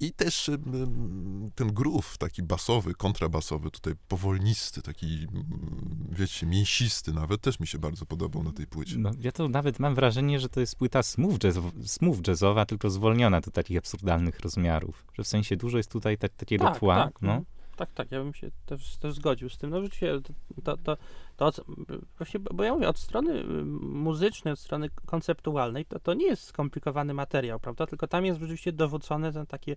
I 0.00 0.12
też 0.12 0.50
ten 1.54 1.72
groove 1.72 2.18
taki 2.18 2.42
basowy, 2.42 2.94
kontrabasowy, 2.94 3.70
tutaj 3.70 3.94
powolnisty, 4.08 4.82
taki, 4.82 5.26
wiecie, 6.10 6.46
mięsisty 6.46 7.12
nawet, 7.12 7.40
też 7.40 7.60
mi 7.60 7.66
się 7.66 7.78
bardzo 7.78 8.06
podobał 8.06 8.42
na 8.42 8.52
tej 8.52 8.66
płycie. 8.66 8.98
No, 8.98 9.10
ja 9.18 9.32
to 9.32 9.48
nawet 9.48 9.78
mam 9.78 9.94
wrażenie, 9.94 10.40
że 10.40 10.48
to 10.48 10.60
jest 10.60 10.76
płyta 10.76 11.02
smooth, 11.02 11.38
jazz, 11.38 11.58
smooth 11.84 12.18
jazzowa, 12.28 12.66
tylko 12.66 12.90
zwolniona 12.90 13.40
do 13.40 13.50
takich 13.50 13.78
absurdalnych 13.78 14.40
rozmiarów. 14.40 15.06
Że 15.14 15.24
w 15.24 15.28
sensie 15.28 15.56
dużo 15.56 15.76
jest 15.76 15.90
tutaj 15.90 16.18
ta, 16.18 16.28
takiego 16.28 16.64
Tak, 16.64 16.78
tła. 16.78 17.04
tak, 17.04 17.22
no. 17.22 17.42
Tak, 17.80 17.90
tak, 17.90 18.10
ja 18.12 18.18
bym 18.18 18.34
się 18.34 18.50
też, 18.66 18.96
też 18.96 19.14
zgodził 19.14 19.48
z 19.48 19.58
tym. 19.58 19.70
No 19.70 19.82
rzeczywiście, 19.82 20.20
to, 20.64 20.76
to, 20.76 20.96
to, 21.36 21.52
to 21.52 21.64
właśnie, 22.18 22.40
bo 22.40 22.64
ja 22.64 22.74
mówię, 22.74 22.88
od 22.88 22.98
strony 22.98 23.32
y, 23.32 23.44
muzycznej, 23.80 24.52
od 24.52 24.58
strony 24.58 24.88
konceptualnej, 25.06 25.84
to, 25.84 26.00
to 26.00 26.14
nie 26.14 26.26
jest 26.26 26.42
skomplikowany 26.42 27.14
materiał, 27.14 27.60
prawda, 27.60 27.86
tylko 27.86 28.06
tam 28.06 28.24
jest 28.24 28.40
rzeczywiście 28.40 28.72
dowódzone 28.72 29.32
ten 29.32 29.46
takie, 29.46 29.76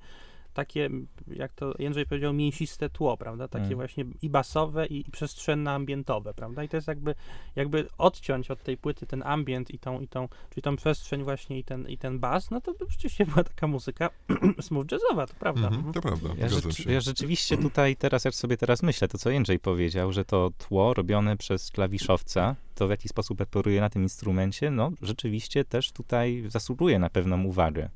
takie, 0.53 0.89
jak 1.27 1.53
to 1.53 1.73
Jędrzej 1.79 2.05
powiedział, 2.05 2.33
mięsiste 2.33 2.89
tło, 2.89 3.17
prawda, 3.17 3.47
takie 3.47 3.65
Mm. 3.65 3.75
właśnie 3.75 4.05
i 4.21 4.29
basowe, 4.29 4.85
i, 4.87 5.07
i 5.07 5.11
przestrzenne-ambientowe, 5.11 6.33
prawda, 6.33 6.63
i 6.63 6.69
to 6.69 6.77
jest 6.77 6.87
jakby, 6.87 7.15
jakby 7.55 7.87
odciąć 7.97 8.51
od 8.51 8.63
tej 8.63 8.77
płyty 8.77 9.05
ten 9.07 9.23
ambient 9.25 9.71
i 9.71 9.79
tą, 9.79 9.99
i 9.99 10.07
tą, 10.07 10.27
czyli 10.49 10.61
tą 10.61 10.75
przestrzeń 10.75 11.23
właśnie 11.23 11.59
i 11.59 11.63
ten, 11.63 11.89
i 11.89 11.97
ten 11.97 12.19
bas, 12.19 12.51
no 12.51 12.61
to 12.61 12.73
by 12.73 12.85
rzeczywiście 12.89 13.25
była 13.25 13.43
taka 13.43 13.67
muzyka 13.67 14.09
smooth 14.61 14.85
jazzowa, 14.91 15.27
to 15.27 15.33
prawda. 15.39 15.67
Mhm, 15.67 15.73
Mhm. 15.85 15.93
to 15.93 16.01
prawda, 16.01 16.29
Ja, 16.37 16.49
rzecz, 16.49 16.85
ja 16.85 17.01
rzeczywiście 17.01 17.57
tutaj 17.57 17.95
teraz, 17.95 18.25
jak 18.25 18.35
sobie 18.35 18.57
teraz 18.57 18.83
myślę, 18.83 19.07
to 19.07 19.17
co 19.17 19.29
Jędrzej 19.29 19.59
powiedział, 19.59 20.13
że 20.13 20.25
to 20.25 20.51
tło 20.57 20.93
robione 20.93 21.37
przez 21.37 21.71
klawiszowca, 21.71 22.55
to 22.75 22.87
w 22.87 22.89
jaki 22.89 23.09
sposób 23.09 23.41
operuje 23.41 23.81
na 23.81 23.89
tym 23.89 24.03
instrumencie, 24.03 24.71
no 24.71 24.91
rzeczywiście 25.01 25.65
też 25.65 25.91
tutaj 25.91 26.43
zasługuje 26.47 26.99
na 26.99 27.09
pewną 27.09 27.43
uwagę. 27.43 27.89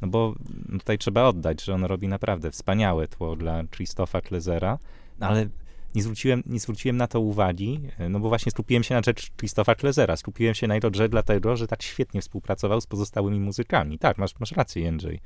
No 0.00 0.08
bo 0.08 0.34
tutaj 0.70 0.98
trzeba 0.98 1.24
oddać, 1.24 1.64
że 1.64 1.74
on 1.74 1.84
robi 1.84 2.08
naprawdę 2.08 2.50
wspaniałe 2.50 3.08
tło 3.08 3.36
dla 3.36 3.64
Christopha 3.64 4.20
Klezera, 4.20 4.78
no 5.18 5.26
ale 5.26 5.48
nie 5.94 6.02
zwróciłem, 6.02 6.42
nie 6.46 6.60
zwróciłem 6.60 6.96
na 6.96 7.06
to 7.06 7.20
uwagi, 7.20 7.80
no 8.10 8.20
bo 8.20 8.28
właśnie 8.28 8.52
skupiłem 8.52 8.82
się 8.82 8.94
na 8.94 9.02
rzecz 9.04 9.30
Christopha 9.36 9.74
Klezera. 9.74 10.16
Skupiłem 10.16 10.54
się 10.54 10.66
na 10.66 10.74
jego 10.74 10.90
grze 10.90 11.08
dlatego, 11.08 11.56
że 11.56 11.66
tak 11.66 11.82
świetnie 11.82 12.20
współpracował 12.20 12.80
z 12.80 12.86
pozostałymi 12.86 13.40
muzykami. 13.40 13.98
Tak, 13.98 14.18
masz, 14.18 14.40
masz 14.40 14.52
rację, 14.52 14.82
Jędrzej. 14.82 15.20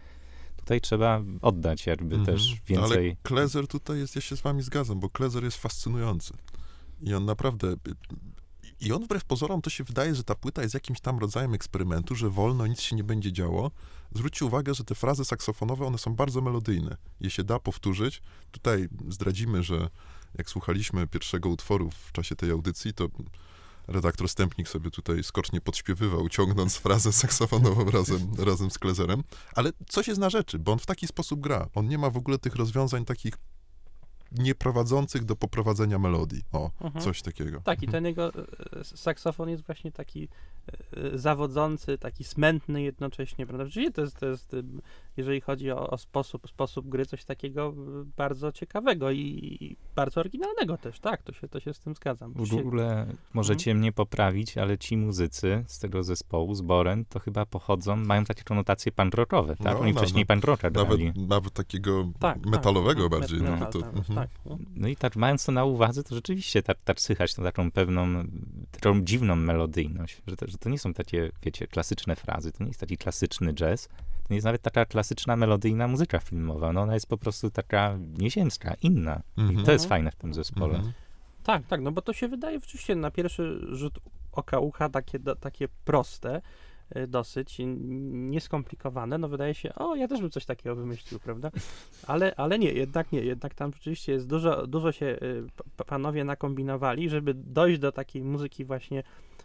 Tutaj 0.56 0.80
trzeba 0.80 1.22
oddać 1.42 1.86
jakby 1.86 2.14
Mhm. 2.16 2.36
też 2.36 2.56
więcej... 2.66 3.08
Ale 3.08 3.16
Klezer 3.22 3.66
tutaj 3.66 3.98
jest, 3.98 4.16
ja 4.16 4.22
się 4.22 4.36
z 4.36 4.40
wami 4.40 4.62
zgadzam, 4.62 5.00
bo 5.00 5.08
Klezer 5.10 5.44
jest 5.44 5.56
fascynujący. 5.56 6.34
I 7.02 7.14
on 7.14 7.24
naprawdę... 7.24 7.74
I 8.80 8.92
on 8.92 9.04
wbrew 9.04 9.24
pozorom 9.24 9.62
to 9.62 9.70
się 9.70 9.84
wydaje, 9.84 10.14
że 10.14 10.24
ta 10.24 10.34
płyta 10.34 10.62
jest 10.62 10.74
jakimś 10.74 11.00
tam 11.00 11.18
rodzajem 11.18 11.54
eksperymentu, 11.54 12.14
że 12.14 12.30
wolno, 12.30 12.66
nic 12.66 12.80
się 12.80 12.96
nie 12.96 13.04
będzie 13.04 13.32
działo. 13.32 13.70
Zwróćcie 14.14 14.44
uwagę, 14.44 14.74
że 14.74 14.84
te 14.84 14.94
frazy 14.94 15.24
saksofonowe, 15.24 15.86
one 15.86 15.98
są 15.98 16.14
bardzo 16.14 16.40
melodyjne. 16.40 16.96
Je 17.20 17.30
się 17.30 17.44
da 17.44 17.58
powtórzyć. 17.58 18.22
Tutaj 18.50 18.88
zdradzimy, 19.08 19.62
że 19.62 19.88
jak 20.38 20.50
słuchaliśmy 20.50 21.06
pierwszego 21.06 21.48
utworu 21.48 21.90
w 21.90 22.12
czasie 22.12 22.36
tej 22.36 22.50
audycji, 22.50 22.94
to 22.94 23.08
redaktor 23.88 24.28
Stępnik 24.28 24.68
sobie 24.68 24.90
tutaj 24.90 25.24
skocznie 25.24 25.60
podśpiewywał, 25.60 26.28
ciągnąc 26.28 26.76
frazę 26.76 27.12
saksofonową 27.12 27.90
razem, 27.98 28.34
razem 28.38 28.70
z 28.70 28.78
Klezerem. 28.78 29.22
Ale 29.54 29.72
coś 29.88 30.08
jest 30.08 30.20
na 30.20 30.30
rzeczy, 30.30 30.58
bo 30.58 30.72
on 30.72 30.78
w 30.78 30.86
taki 30.86 31.06
sposób 31.06 31.40
gra. 31.40 31.68
On 31.74 31.88
nie 31.88 31.98
ma 31.98 32.10
w 32.10 32.16
ogóle 32.16 32.38
tych 32.38 32.56
rozwiązań 32.56 33.04
takich 33.04 33.34
nieprowadzących 34.32 35.24
do 35.24 35.36
poprowadzenia 35.36 35.98
melodii. 35.98 36.42
O, 36.52 36.70
Mhm. 36.80 37.04
coś 37.04 37.22
takiego. 37.22 37.60
Tak, 37.60 37.82
i 37.82 37.88
ten 37.88 38.04
jego 38.06 38.28
e, 38.34 38.84
saksofon 38.84 39.48
jest 39.48 39.66
właśnie 39.66 39.92
taki 39.92 40.22
e, 40.24 40.28
zawodzący, 41.14 41.98
taki 41.98 42.24
smętny 42.24 42.82
jednocześnie, 42.82 43.46
prawda? 43.46 43.64
Rzeczywiście 43.64 43.92
to 43.92 44.00
jest, 44.00 44.18
to 44.18 44.26
jest 44.26 44.56
jeżeli 45.16 45.40
chodzi 45.40 45.70
o, 45.70 45.90
o 45.90 45.98
sposób, 45.98 46.48
sposób 46.48 46.88
gry, 46.88 47.06
coś 47.06 47.24
takiego 47.24 47.74
y, 48.02 48.04
bardzo 48.16 48.52
ciekawego 48.52 49.10
i, 49.10 49.18
i 49.60 49.76
bardzo 49.94 50.20
oryginalnego 50.20 50.78
też, 50.78 51.00
tak, 51.00 51.22
to 51.22 51.32
się, 51.32 51.48
to 51.48 51.60
się 51.60 51.74
z 51.74 51.80
tym 51.80 51.94
zgadzam. 51.94 52.32
W 52.32 52.46
Się- 52.46 52.60
ogóle 52.60 53.06
możecie 53.32 53.74
mnie 53.74 53.92
poprawić, 53.92 54.58
ale 54.58 54.78
ci 54.78 54.96
muzycy 54.96 55.64
z 55.66 55.78
tego 55.78 56.02
zespołu, 56.02 56.54
z 56.54 56.62
Boren, 56.62 57.04
to 57.04 57.18
chyba 57.18 57.46
pochodzą, 57.46 57.96
mają 57.96 58.24
takie 58.24 58.42
konotacje 58.44 58.92
pan-rockowe, 58.92 59.56
tak? 59.56 59.74
No, 59.74 59.80
Oni 59.80 59.92
no, 59.92 60.00
wcześniej 60.00 60.26
pan-rocka. 60.26 60.70
Nawet, 60.70 61.00
nawet 61.16 61.52
takiego 61.52 62.12
tak, 62.20 62.46
metalowego 62.46 63.02
tak, 63.02 63.20
bardziej. 63.20 63.38
met- 63.40 63.44
no, 63.44 63.52
metal, 63.52 63.72
to, 63.72 63.80
tak, 63.80 63.96
mhm. 63.96 64.14
tak, 64.18 64.30
no. 64.46 64.58
No 64.76 64.88
i 64.88 64.96
tak, 64.96 65.16
mając 65.16 65.44
to 65.44 65.52
na 65.52 65.64
uwadze, 65.64 66.02
to 66.02 66.14
rzeczywiście 66.14 66.62
tak, 66.62 66.78
tak 66.84 67.00
słychać 67.00 67.34
tą 67.34 67.42
taką 67.42 67.70
pewną, 67.70 68.24
taką 68.70 69.04
dziwną 69.04 69.36
melodyjność, 69.36 70.22
że 70.26 70.36
to, 70.36 70.46
że 70.50 70.58
to 70.58 70.68
nie 70.68 70.78
są 70.78 70.94
takie, 70.94 71.30
wiecie, 71.42 71.66
klasyczne 71.66 72.16
frazy, 72.16 72.52
to 72.52 72.64
nie 72.64 72.68
jest 72.70 72.80
taki 72.80 72.96
klasyczny 72.96 73.54
jazz, 73.54 73.88
to 73.88 74.26
nie 74.30 74.36
jest 74.36 74.44
nawet 74.44 74.62
taka 74.62 74.84
klasyczna 74.84 75.36
melodyjna 75.36 75.88
muzyka 75.88 76.18
filmowa, 76.18 76.72
no 76.72 76.80
ona 76.80 76.94
jest 76.94 77.06
po 77.06 77.16
prostu 77.18 77.50
taka 77.50 77.98
nieziemska, 78.18 78.74
inna. 78.82 79.22
I 79.36 79.54
to 79.64 79.72
jest 79.72 79.84
Mhm. 79.84 79.88
fajne 79.88 80.10
w 80.10 80.16
tym 80.16 80.34
zespole. 80.34 80.74
Mhm. 80.74 80.92
Tak, 81.42 81.66
tak, 81.66 81.80
no 81.80 81.92
bo 81.92 82.02
to 82.02 82.12
się 82.12 82.28
wydaje 82.28 82.60
rzeczywiście 82.60 82.96
na 82.96 83.10
pierwszy 83.10 83.60
rzut 83.76 83.98
oka 84.32 84.58
ucha 84.58 84.88
takie, 84.88 85.18
do, 85.18 85.36
takie 85.36 85.68
proste, 85.84 86.42
y, 86.96 87.06
dosyć 87.06 87.56
nieskomplikowane, 88.10 89.18
no 89.18 89.28
wydaje 89.28 89.54
się, 89.54 89.74
o, 89.74 89.94
ja 89.96 90.08
też 90.08 90.20
bym 90.20 90.30
coś 90.30 90.44
takiego 90.44 90.76
wymyślił, 90.76 91.20
prawda? 91.20 91.50
Ale, 92.06 92.34
ale 92.36 92.58
nie, 92.58 92.72
jednak 92.72 93.12
nie, 93.12 93.20
jednak 93.20 93.54
tam 93.54 93.72
rzeczywiście 93.72 94.12
jest 94.12 94.26
dużo, 94.26 94.66
dużo 94.66 94.92
się 94.92 95.06
y, 95.06 95.44
panowie 95.86 96.24
nakombinowali, 96.24 97.10
żeby 97.10 97.34
dojść 97.34 97.80
do 97.80 97.92
takiej 97.92 98.24
muzyki 98.24 98.64
właśnie, 98.64 99.02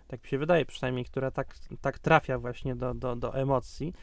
tak 0.07 0.23
mi 0.23 0.29
się 0.29 0.37
wydaje 0.37 0.65
przynajmniej, 0.65 1.05
która 1.05 1.31
tak, 1.31 1.55
tak 1.81 1.99
trafia 1.99 2.39
właśnie 2.39 2.75
do, 2.75 2.93
do, 2.93 3.15
do 3.15 3.35
emocji 3.35 3.93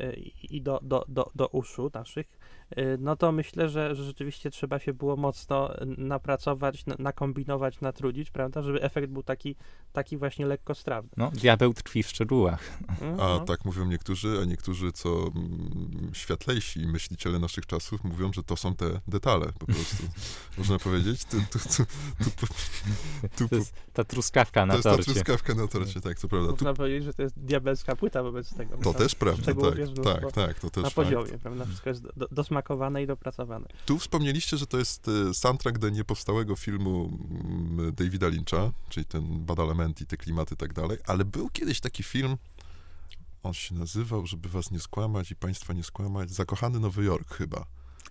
y, 0.00 0.12
i 0.42 0.62
do, 0.62 0.80
do, 0.82 1.04
do, 1.08 1.30
do 1.34 1.48
uszu 1.48 1.90
naszych, 1.94 2.38
no 2.98 3.16
to 3.16 3.32
myślę, 3.32 3.68
że, 3.68 3.94
że 3.94 4.04
rzeczywiście 4.04 4.50
trzeba 4.50 4.78
się 4.78 4.92
było 4.92 5.16
mocno 5.16 5.82
y, 5.82 5.86
napracować, 5.86 6.86
na- 6.86 6.96
nakombinować, 6.98 7.80
natrudzić, 7.80 8.30
prawda, 8.30 8.62
żeby 8.62 8.82
efekt 8.82 9.08
był 9.08 9.22
taki, 9.22 9.56
taki 9.92 10.16
właśnie 10.16 10.46
lekkostrawny. 10.46 11.10
No, 11.16 11.30
diabeł 11.30 11.74
tkwi 11.74 12.02
w 12.02 12.08
szczegółach. 12.08 12.78
Mm, 13.00 13.14
A 13.20 13.24
no. 13.28 13.40
tak 13.40 13.64
mówią 13.64 13.84
niektórzy, 13.86 14.38
a 14.42 14.44
niektórzy, 14.44 14.92
co 14.92 15.08
mm, 15.34 16.10
światlejsi 16.12 16.86
myśliciele 16.86 17.38
naszych 17.38 17.66
czasów, 17.66 18.04
mówią, 18.04 18.32
że 18.32 18.42
to 18.42 18.56
są 18.56 18.74
te 18.74 19.00
detale 19.08 19.52
po 19.58 19.66
prostu. 19.66 20.04
Można 20.58 20.78
powiedzieć? 20.78 21.24
Tu, 21.24 21.36
tu, 21.50 21.58
tu, 21.58 21.68
tu, 21.68 22.46
tu, 22.46 22.46
tu, 23.36 23.48
To 23.48 23.56
jest 23.56 23.74
ta 23.92 24.04
truskawka 24.04 24.60
to 24.60 24.66
na 24.66 24.74
jest 24.74 24.84
ta 24.84 24.90
torcie. 24.90 25.12
truskawka 25.12 25.54
na 25.54 25.68
torcie, 25.68 26.00
tak, 26.00 26.18
co 26.18 26.28
prawda. 26.28 26.48
Tu, 26.48 26.52
Można 26.54 26.74
powiedzieć, 26.74 27.04
że 27.04 27.14
to 27.14 27.22
jest 27.22 27.38
diabelska 27.40 27.96
płyta 27.96 28.22
wobec 28.22 28.54
tego. 28.54 28.76
to 28.76 28.94
też 28.94 29.14
prawda, 29.14 29.54
tak, 29.54 29.74
tak, 30.04 30.32
tak, 30.32 30.60
to 30.60 30.70
też 30.70 30.84
Na 30.84 30.90
fakt. 30.90 30.94
poziomie, 30.94 31.38
prawda? 31.38 31.64
Wszystko 31.64 31.90
jest 31.90 32.02
do, 32.16 32.26
dosmakowane 32.56 33.02
i 33.02 33.06
dopracowane. 33.06 33.66
Tu 33.86 33.98
wspomnieliście, 33.98 34.56
że 34.56 34.66
to 34.66 34.78
jest 34.78 35.08
e, 35.08 35.34
soundtrack 35.34 35.78
do 35.78 35.88
niepowstałego 35.88 36.56
filmu 36.56 37.18
mm, 37.30 37.94
Davida 37.94 38.28
Lyncha, 38.28 38.72
czyli 38.88 39.06
ten 39.06 39.44
Badalement 39.44 40.00
i 40.00 40.06
te 40.06 40.16
klimaty 40.16 40.54
i 40.54 40.58
tak 40.58 40.72
dalej, 40.72 40.98
ale 41.06 41.24
był 41.24 41.48
kiedyś 41.50 41.80
taki 41.80 42.02
film, 42.02 42.36
on 43.42 43.54
się 43.54 43.74
nazywał, 43.74 44.26
żeby 44.26 44.48
was 44.48 44.70
nie 44.70 44.80
skłamać 44.80 45.30
i 45.30 45.36
państwa 45.36 45.72
nie 45.72 45.82
skłamać, 45.84 46.30
Zakochany 46.30 46.80
Nowy 46.80 47.04
Jork 47.04 47.34
chyba. 47.34 47.66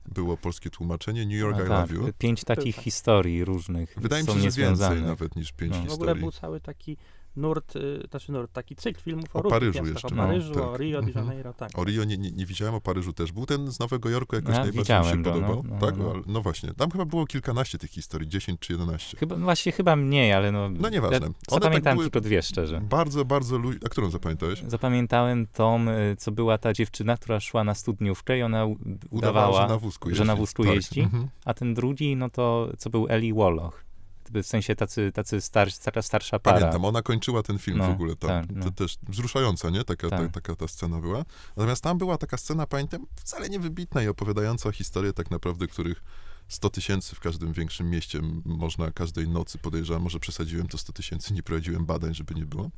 Było 0.05 0.37
polskie 0.37 0.69
tłumaczenie, 0.69 1.25
New 1.25 1.39
York 1.39 1.57
No 1.57 1.65
I 1.65 1.67
tak, 1.67 1.89
Love 1.91 1.93
You. 1.95 2.13
Pięć 2.17 2.43
takich 2.43 2.75
tak. 2.75 2.83
historii 2.83 3.45
różnych 3.45 3.95
Wydaje 3.97 4.23
mi 4.23 4.27
się, 4.27 4.33
że 4.33 4.39
więcej 4.39 4.63
niezwiązane. 4.63 5.01
nawet 5.01 5.35
niż 5.35 5.51
pięć 5.51 5.71
No. 5.73 5.77
W 5.77 5.81
ogóle 5.81 5.91
historii. 5.91 6.21
był 6.21 6.31
cały 6.31 6.61
taki 6.61 6.97
nurt, 7.37 7.75
y, 7.75 8.07
znaczy 8.09 8.31
nurt, 8.31 8.53
taki 8.53 8.75
cykl 8.75 9.01
filmów 9.01 9.35
o, 9.35 9.39
O 9.39 9.41
różnych 9.41 9.59
Paryżu 9.59 9.79
miastach, 9.83 9.93
jeszcze, 10.03 10.07
o 10.07 10.17
no, 10.17 10.23
Paryżu, 10.27 10.53
tak. 10.53 10.63
o 10.63 10.77
Rio 10.77 11.01
de 11.01 11.07
Mhm. 11.07 11.25
Janeiro, 11.27 11.53
tak. 11.53 11.69
O 11.79 11.83
Rio 11.83 12.03
nie, 12.03 12.17
nie, 12.17 12.31
nie 12.31 12.45
widziałem, 12.45 12.73
o 12.75 12.81
Paryżu 12.81 13.13
też 13.13 13.31
był. 13.31 13.45
Ten 13.45 13.71
z 13.71 13.79
Nowego 13.79 14.09
Jorku 14.09 14.35
jakoś 14.35 14.55
Ja 14.55 14.63
najbardziej 14.63 14.99
mi 14.99 15.05
się 15.05 15.21
go, 15.21 15.29
no, 15.29 15.41
podobał. 15.47 15.63
no, 15.69 15.79
tak? 15.87 15.97
no, 15.97 16.03
No, 16.03 16.09
no. 16.09 16.11
ale- 16.15 16.23
no 16.27 16.41
właśnie, 16.41 16.73
tam 16.73 16.91
chyba 16.91 17.05
było 17.05 17.25
kilkanaście 17.25 17.77
tych 17.77 17.89
historii, 17.91 18.29
10 18.29 18.59
czy 18.59 18.73
11. 18.73 19.17
Chyba, 19.17 19.37
no 19.37 19.43
właśnie 19.43 19.71
chyba 19.71 19.95
mniej, 19.95 20.33
ale 20.33 20.51
no... 20.51 20.69
No 20.69 20.89
nieważne. 20.89 21.15
Ja 21.15 21.19
tak 21.21 21.31
zapamiętałem 21.49 21.97
były- 21.97 22.05
tylko 22.09 22.21
dwie, 22.21 22.41
szczerze. 22.41 22.81
Bardzo, 22.89 23.25
bardzo 23.25 23.57
lu- 23.57 23.71
A 23.85 23.89
którą 23.89 24.09
zapamiętałeś? 24.09 24.63
Zapamiętałem 24.67 25.47
tą, 25.53 25.85
y, 25.89 26.15
co 26.15 26.31
była 26.31 26.57
ta 26.57 26.73
dziewczyna, 26.73 27.17
która 27.17 27.39
szła 27.39 27.63
na 27.63 27.73
studniówkę 27.75 28.37
i 28.39 28.43
ona 28.43 28.65
u- 28.65 28.77
udawała, 29.09 29.61
że 29.61 29.67
na 29.67 29.77
wózku 29.77 30.09
jeździ. 30.09 30.17
że 30.17 30.25
na 30.25 30.35
wózku 30.35 30.63
tak. 30.65 30.73
jeździ. 30.75 31.01
Mhm. 31.01 31.27
a 31.45 31.53
ten 31.53 31.73
drugi, 31.73 32.15
no 32.15 32.29
to 32.29 32.69
co 32.77 32.89
był 32.89 33.07
Eli 33.09 33.33
Woloch. 33.33 33.85
W 34.33 34.43
sensie 34.43 34.75
tacy, 34.75 35.11
tacy 35.11 35.41
star, 35.41 35.67
taka 35.83 36.01
starsza 36.01 36.39
para. 36.39 36.57
Pamiętam, 36.59 36.85
ona 36.85 37.01
kończyła 37.01 37.43
ten 37.43 37.59
film 37.59 37.77
No, 37.77 37.87
w 37.87 37.89
ogóle 37.91 38.15
tam. 38.15 38.29
tak, 38.29 38.45
no. 38.55 38.71
Też 38.71 38.97
wzruszająca, 39.09 39.69
nie? 39.69 39.83
Taka, 39.83 40.09
ta, 40.09 40.17
Tak. 40.17 40.31
taka 40.31 40.55
ta 40.55 40.67
scena 40.67 40.99
była. 41.01 41.25
Natomiast 41.57 41.83
tam 41.83 41.97
była 41.97 42.17
taka 42.17 42.37
scena, 42.37 42.67
pamiętam, 42.67 43.05
wcale 43.15 43.49
nie 43.49 43.59
wybitna 43.59 44.03
i 44.03 44.07
opowiadająca 44.07 44.71
historię 44.71 45.13
tak 45.13 45.31
naprawdę, 45.31 45.67
których 45.67 46.03
100 46.47 46.69
tysięcy 46.69 47.15
w 47.15 47.19
każdym 47.19 47.53
większym 47.53 47.89
mieście 47.89 48.19
można 48.45 48.91
każdej 48.91 49.27
nocy, 49.29 49.57
podejrzewam, 49.57 50.01
może 50.01 50.19
przesadziłem 50.19 50.67
to 50.67 50.77
100 50.77 50.93
tysięcy, 50.93 51.33
nie 51.33 51.43
prowadziłem 51.43 51.85
badań, 51.85 52.13
żeby 52.13 52.35
nie 52.35 52.45
było. 52.45 52.69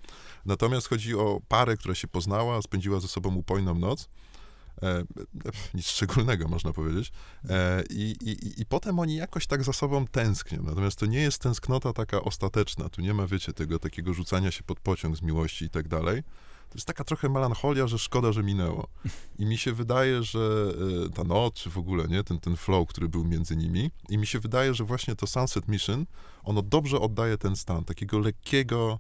Natomiast 0.46 0.88
chodzi 0.90 1.16
o 1.16 1.42
parę, 1.48 1.78
która 1.78 1.96
się 1.96 2.08
poznała, 2.08 2.62
spędziła 2.62 3.00
ze 3.00 3.08
sobą 3.08 3.36
upojną 3.36 3.76
noc. 3.76 4.10
E, 4.84 5.04
nic 5.74 5.88
szczególnego, 5.88 6.48
można 6.48 6.74
powiedzieć. 6.74 7.12
E, 7.50 7.84
i, 7.90 8.16
i, 8.22 8.62
I 8.62 8.66
potem 8.66 9.00
oni 9.00 9.16
jakoś 9.16 9.48
tak 9.48 9.64
za 9.64 9.74
sobą 9.74 10.08
tęsknią. 10.08 10.64
Natomiast 10.64 11.00
to 11.00 11.06
nie 11.06 11.20
jest 11.20 11.42
tęsknota 11.42 11.94
taka 11.94 12.22
ostateczna. 12.22 12.90
Tu 12.90 13.02
nie 13.02 13.14
ma, 13.14 13.28
wiecie, 13.28 13.54
tego 13.54 13.80
takiego 13.80 14.14
rzucania 14.14 14.52
się 14.52 14.64
pod 14.64 14.80
pociąg 14.80 15.18
z 15.18 15.22
miłości 15.22 15.66
i 15.66 15.70
tak 15.70 15.88
dalej. 15.88 16.24
To 16.70 16.76
jest 16.76 16.88
taka 16.88 17.04
trochę 17.04 17.30
melancholia, 17.30 17.88
że 17.88 18.00
szkoda, 18.00 18.32
że 18.32 18.44
minęło. 18.44 18.88
I 19.40 19.46
mi 19.46 19.58
się 19.58 19.74
wydaje, 19.74 20.24
że 20.24 20.74
e, 21.06 21.10
ta 21.10 21.24
noc, 21.24 21.54
czy 21.54 21.70
w 21.70 21.78
ogóle, 21.78 22.08
nie, 22.08 22.24
ten, 22.24 22.40
ten 22.40 22.56
flow, 22.56 22.88
który 22.88 23.10
był 23.10 23.26
między 23.26 23.56
nimi, 23.56 23.92
i 24.10 24.18
mi 24.18 24.28
się 24.28 24.40
wydaje, 24.40 24.74
że 24.74 24.84
właśnie 24.84 25.16
to 25.16 25.28
Sunset 25.28 25.68
Mission, 25.68 26.06
ono 26.44 26.62
dobrze 26.62 27.00
oddaje 27.00 27.38
ten 27.38 27.56
stan, 27.56 27.84
takiego 27.86 28.20
lekkiego 28.20 29.00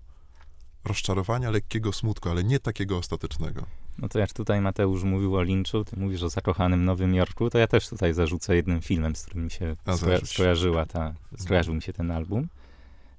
rozczarowania, 0.84 1.50
lekkiego 1.50 1.94
smutku, 1.94 2.30
ale 2.30 2.44
nie 2.44 2.60
takiego 2.60 2.98
ostatecznego. 2.98 3.66
No 4.00 4.10
to 4.10 4.20
jak 4.20 4.34
tutaj 4.34 4.62
Mateusz 4.62 5.04
mówił 5.04 5.36
o 5.36 5.42
Lynchu, 5.42 5.84
ty 5.84 6.00
mówisz 6.00 6.24
o 6.24 6.30
zakochanym 6.30 6.86
Nowym 6.86 7.16
Jorku, 7.16 7.50
to 7.50 7.58
ja 7.58 7.68
też 7.68 7.90
tutaj 7.90 8.14
zarzucę 8.14 8.56
jednym 8.56 8.82
filmem, 8.82 9.16
z 9.16 9.26
którym 9.26 9.44
mi 9.44 9.52
się 9.52 9.76
skoja- 9.86 10.26
skojarzyła 10.26 10.86
ta, 10.86 11.14
skojarzył 11.38 11.74
mi 11.76 11.82
się 11.82 11.94
ten 11.94 12.12
album. 12.12 12.48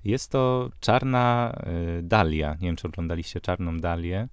Jest 0.04 0.30
to 0.30 0.70
Czarna 0.80 1.54
y, 1.98 2.02
Dalia. 2.02 2.52
Nie 2.54 2.66
wiem, 2.68 2.76
czy 2.76 2.88
oglądaliście 2.88 3.40
Czarną 3.40 3.78
Dalię. 3.80 4.28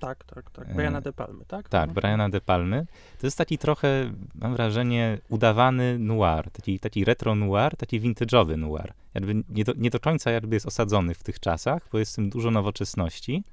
Tak, 0.00 0.24
tak, 0.24 0.50
tak. 0.50 0.68
E, 0.68 0.74
Briana 0.74 1.00
De 1.00 1.12
Palmy, 1.12 1.44
tak? 1.44 1.68
Tak, 1.68 1.88
No. 1.88 1.94
Briana 1.94 2.28
De 2.28 2.40
Palmy. 2.40 2.86
To 3.20 3.26
jest 3.26 3.38
taki 3.38 3.58
trochę, 3.58 4.12
mam 4.34 4.52
wrażenie, 4.54 5.18
udawany 5.28 5.98
noir, 5.98 6.50
taki, 6.50 6.78
taki 6.78 7.04
retro 7.04 7.34
noir, 7.34 7.76
taki 7.76 8.00
vintage'owy 8.00 8.56
noir. 8.58 8.92
Jakby 9.14 9.34
nie 9.48 9.64
do, 9.64 9.72
nie 9.76 9.90
do 9.90 10.00
końca 10.00 10.30
jakby 10.30 10.56
jest 10.56 10.66
osadzony 10.66 11.14
w 11.14 11.22
tych 11.22 11.40
czasach, 11.40 11.82
bo 11.92 11.98
jest 11.98 12.12
w 12.12 12.14
tym 12.16 12.30
dużo 12.30 12.50
nowoczesności, 12.50 13.44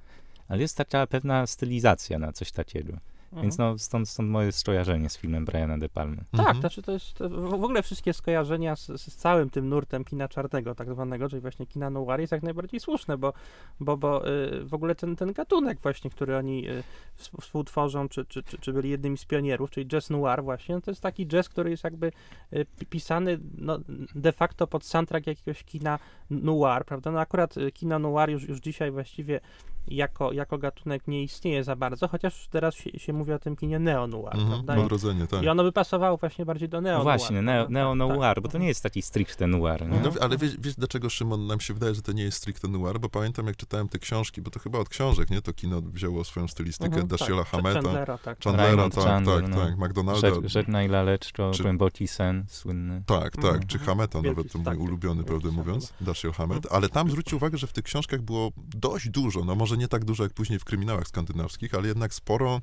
ale 0.48 0.62
jest 0.62 0.78
taka 0.78 1.08
pewna 1.08 1.48
stylizacja 1.48 2.20
na 2.20 2.32
coś 2.32 2.52
takiego. 2.52 2.94
Mhm. 3.28 3.42
Więc 3.42 3.58
no, 3.58 3.78
stąd, 3.78 4.10
stąd 4.10 4.30
moje 4.30 4.52
skojarzenie 4.52 5.10
z 5.10 5.18
filmem 5.18 5.46
Briana 5.46 5.78
De 5.78 5.90
Palmy. 5.90 6.18
Tak, 6.32 6.40
Mhm. 6.40 6.60
znaczy 6.60 6.82
to 6.82 6.92
jest 6.92 7.14
to 7.14 7.30
w 7.30 7.54
ogóle 7.54 7.84
wszystkie 7.84 8.14
skojarzenia 8.14 8.76
z, 8.76 8.86
z 8.88 9.16
całym 9.16 9.50
tym 9.50 9.70
nurtem 9.70 10.04
kina 10.04 10.28
czarnego, 10.28 10.76
tak 10.76 10.90
zwanego, 10.94 11.30
czyli 11.30 11.42
właśnie 11.42 11.66
kina 11.66 11.90
noir 11.90 12.20
jest 12.20 12.32
jak 12.32 12.44
najbardziej 12.44 12.80
słuszne, 12.80 13.18
bo, 13.18 13.34
bo, 13.80 13.98
bo 13.98 14.28
y, 14.30 14.66
w 14.66 14.74
ogóle 14.74 14.96
ten, 14.96 15.16
ten 15.16 15.34
gatunek 15.34 15.80
właśnie, 15.80 16.10
który 16.10 16.38
oni 16.38 16.70
y, 16.70 16.84
współ- 17.18 17.42
współtworzą, 17.42 18.10
czy, 18.10 18.26
czy, 18.26 18.44
czy, 18.44 18.58
czy 18.58 18.74
byli 18.74 18.90
jednymi 18.90 19.18
z 19.18 19.26
pionierów, 19.26 19.70
czyli 19.70 19.88
jazz 19.88 20.10
noir 20.10 20.44
właśnie, 20.44 20.76
no 20.76 20.82
to 20.82 20.92
jest 20.92 21.02
taki 21.02 21.28
jazz, 21.28 21.50
który 21.50 21.70
jest 21.70 21.84
jakby 21.84 22.12
y, 22.54 22.66
pi- 22.80 22.86
pisany 22.86 23.40
no, 23.58 23.80
de 24.16 24.32
facto 24.32 24.68
pod 24.68 24.84
soundtrack 24.86 25.28
jakiegoś 25.28 25.64
kina 25.64 26.00
noir, 26.30 26.86
prawda? 26.86 27.12
No 27.12 27.20
akurat 27.20 27.58
y, 27.58 27.72
kino 27.72 28.00
noir 28.00 28.30
już, 28.30 28.44
już 28.48 28.60
dzisiaj 28.60 28.92
właściwie 28.92 29.40
jako, 29.88 30.34
jako 30.34 30.58
gatunek 30.58 31.08
nie 31.08 31.24
istnieje 31.24 31.64
za 31.64 31.76
bardzo, 31.76 32.08
chociaż 32.08 32.48
teraz 32.48 32.76
się, 32.76 33.00
się 33.00 33.14
mówi 33.14 33.34
o 33.34 33.40
tym 33.40 33.56
kinie 33.56 33.80
neo-noir, 33.80 34.36
Mhm, 34.36 34.66
tak. 34.66 35.44
i 35.44 35.48
ono 35.50 35.64
by 35.64 35.72
pasowało 35.72 36.18
właśnie 36.18 36.46
bardziej 36.46 36.70
do 36.70 36.82
neo 36.82 36.98
No 36.98 37.04
właśnie, 37.04 37.42
neo, 37.42 37.66
prawda? 37.66 37.96
neo 37.96 38.20
Tak, 38.20 38.42
bo 38.44 38.50
to 38.50 38.58
nie 38.58 38.68
jest 38.68 38.84
taki 38.84 39.02
stricte 39.02 39.48
noir. 39.48 39.82
Nie? 39.90 40.00
No, 40.00 40.10
ale 40.22 40.38
wiesz, 40.38 40.58
wiesz, 40.60 40.76
dlaczego, 40.76 41.10
Szymon, 41.10 41.48
nam 41.48 41.60
się 41.60 41.74
wydaje, 41.74 41.96
że 41.96 42.02
to 42.02 42.12
nie 42.12 42.24
jest 42.24 42.38
stricte 42.38 42.68
noir? 42.68 43.00
Bo 43.00 43.10
pamiętam, 43.10 43.48
jak 43.48 43.56
czytałem 43.58 43.90
te 43.90 44.00
książki, 44.00 44.42
bo 44.42 44.52
to 44.52 44.60
chyba 44.60 44.80
od 44.80 44.90
książek, 44.90 45.30
nie? 45.30 45.42
To 45.42 45.54
kino 45.54 45.82
wzięło 45.82 46.24
swoją 46.24 46.48
stylistykę 46.48 46.88
Mhm, 46.90 47.08
Dashiela 47.08 47.38
tak. 47.44 47.48
Hammeta, 47.48 47.82
Chandlera, 47.82 48.18
tak. 48.18 48.44
Chandlera, 48.44 48.90
tak, 48.90 49.04
Chandler, 49.04 49.42
tak, 49.42 49.50
no. 49.50 49.58
tak, 49.66 49.78
McDonalda. 49.78 50.30
Żeg- 50.30 50.48
Żegnaj 50.48 50.88
laleczko, 50.88 51.52
Czy- 51.54 51.64
głęboki 51.64 52.08
sen, 52.08 52.46
słynny. 52.48 53.04
Tak, 53.06 53.36
tak, 53.36 53.46
Mhm, 53.46 53.68
czy 53.68 53.78
mhm. 53.78 53.86
Hammeta 53.86 54.22
Wielki, 54.22 54.38
nawet, 54.38 54.52
to 54.52 54.58
mój 54.58 54.66
tak, 54.66 54.80
ulubiony, 54.80 55.24
prawdę 55.24 55.52
mówiąc, 55.52 55.94
Dashiell 56.02 56.34
Hammett, 56.34 56.68
ale 56.72 56.90
tam 56.90 57.10
zwróćcie 57.10 57.36
uwagę, 57.36 57.58
że 57.58 57.68
w 57.68 57.74
tych 57.74 57.84
książkach 57.84 58.22
było 58.22 58.52
dość 58.76 59.10
dużo, 59.10 59.46
no 59.46 59.56
może 59.56 59.77
nie 59.78 59.88
tak 59.88 60.06
dużo 60.06 60.24
jak 60.24 60.34
później 60.34 60.60
w 60.60 60.66
kryminałach 60.66 61.08
skandynawskich, 61.08 61.74
ale 61.74 61.88
jednak 61.88 62.14
sporo 62.14 62.62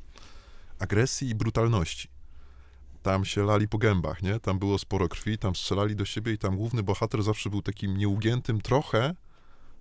agresji 0.79 1.29
i 1.29 1.35
brutalności. 1.35 2.09
Tam 3.03 3.25
się 3.25 3.45
lali 3.45 3.69
po 3.69 3.79
gębach, 3.79 4.23
nie? 4.23 4.41
Tam 4.41 4.59
było 4.59 4.79
sporo 4.79 5.09
krwi, 5.09 5.39
tam 5.39 5.55
strzelali 5.55 5.97
do 5.97 6.05
siebie 6.05 6.33
i 6.33 6.39
tam 6.39 6.57
główny 6.57 6.83
bohater 6.83 7.23
zawsze 7.23 7.51
był 7.51 7.63
takim 7.63 7.97
nieugiętym 7.97 8.61
trochę, 8.61 9.15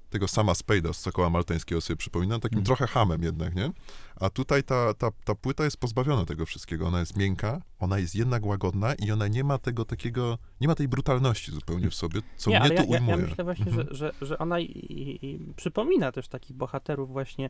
tego 0.09 0.27
sama 0.27 0.53
Spade'a 0.53 0.93
z 0.93 0.97
Sokoła 0.97 1.29
Maltańskiego 1.29 1.81
sobie 1.81 1.97
przypominam, 1.97 2.39
takim 2.41 2.59
Mhm. 2.59 2.65
trochę 2.65 2.93
hamem 2.93 3.23
jednak, 3.23 3.55
nie? 3.55 3.71
A 4.15 4.29
tutaj 4.29 4.63
ta, 4.63 4.93
ta, 4.93 5.11
ta 5.23 5.35
płyta 5.35 5.63
jest 5.63 5.77
pozbawiona 5.77 6.25
tego 6.25 6.45
wszystkiego. 6.45 6.87
Ona 6.87 6.99
jest 6.99 7.17
miękka, 7.17 7.61
ona 7.83 7.99
jest 7.99 8.15
jednak 8.15 8.45
łagodna 8.45 8.93
i 8.93 9.11
ona 9.11 9.27
nie 9.27 9.43
ma 9.43 9.57
tego 9.57 9.85
takiego, 9.85 10.37
nie 10.61 10.67
ma 10.67 10.75
tej 10.75 10.87
brutalności 10.87 11.51
zupełnie 11.51 11.89
w 11.89 11.95
sobie, 11.95 12.21
co 12.37 12.49
nie, 12.51 12.59
mnie 12.59 12.65
ale 12.71 12.75
tu 12.75 12.83
ja, 12.83 12.89
ja, 12.93 12.99
ujmuje. 12.99 13.17
ja 13.17 13.27
myślę 13.27 13.43
właśnie, 13.43 13.65
Mhm. 13.67 13.87
że, 13.91 13.95
że, 13.95 14.11
że 14.27 14.37
ona 14.37 14.59
i, 14.59 14.63
i, 14.65 15.25
i 15.25 15.39
przypomina 15.55 16.11
też 16.11 16.27
takich 16.27 16.55
bohaterów 16.57 17.09
właśnie 17.11 17.49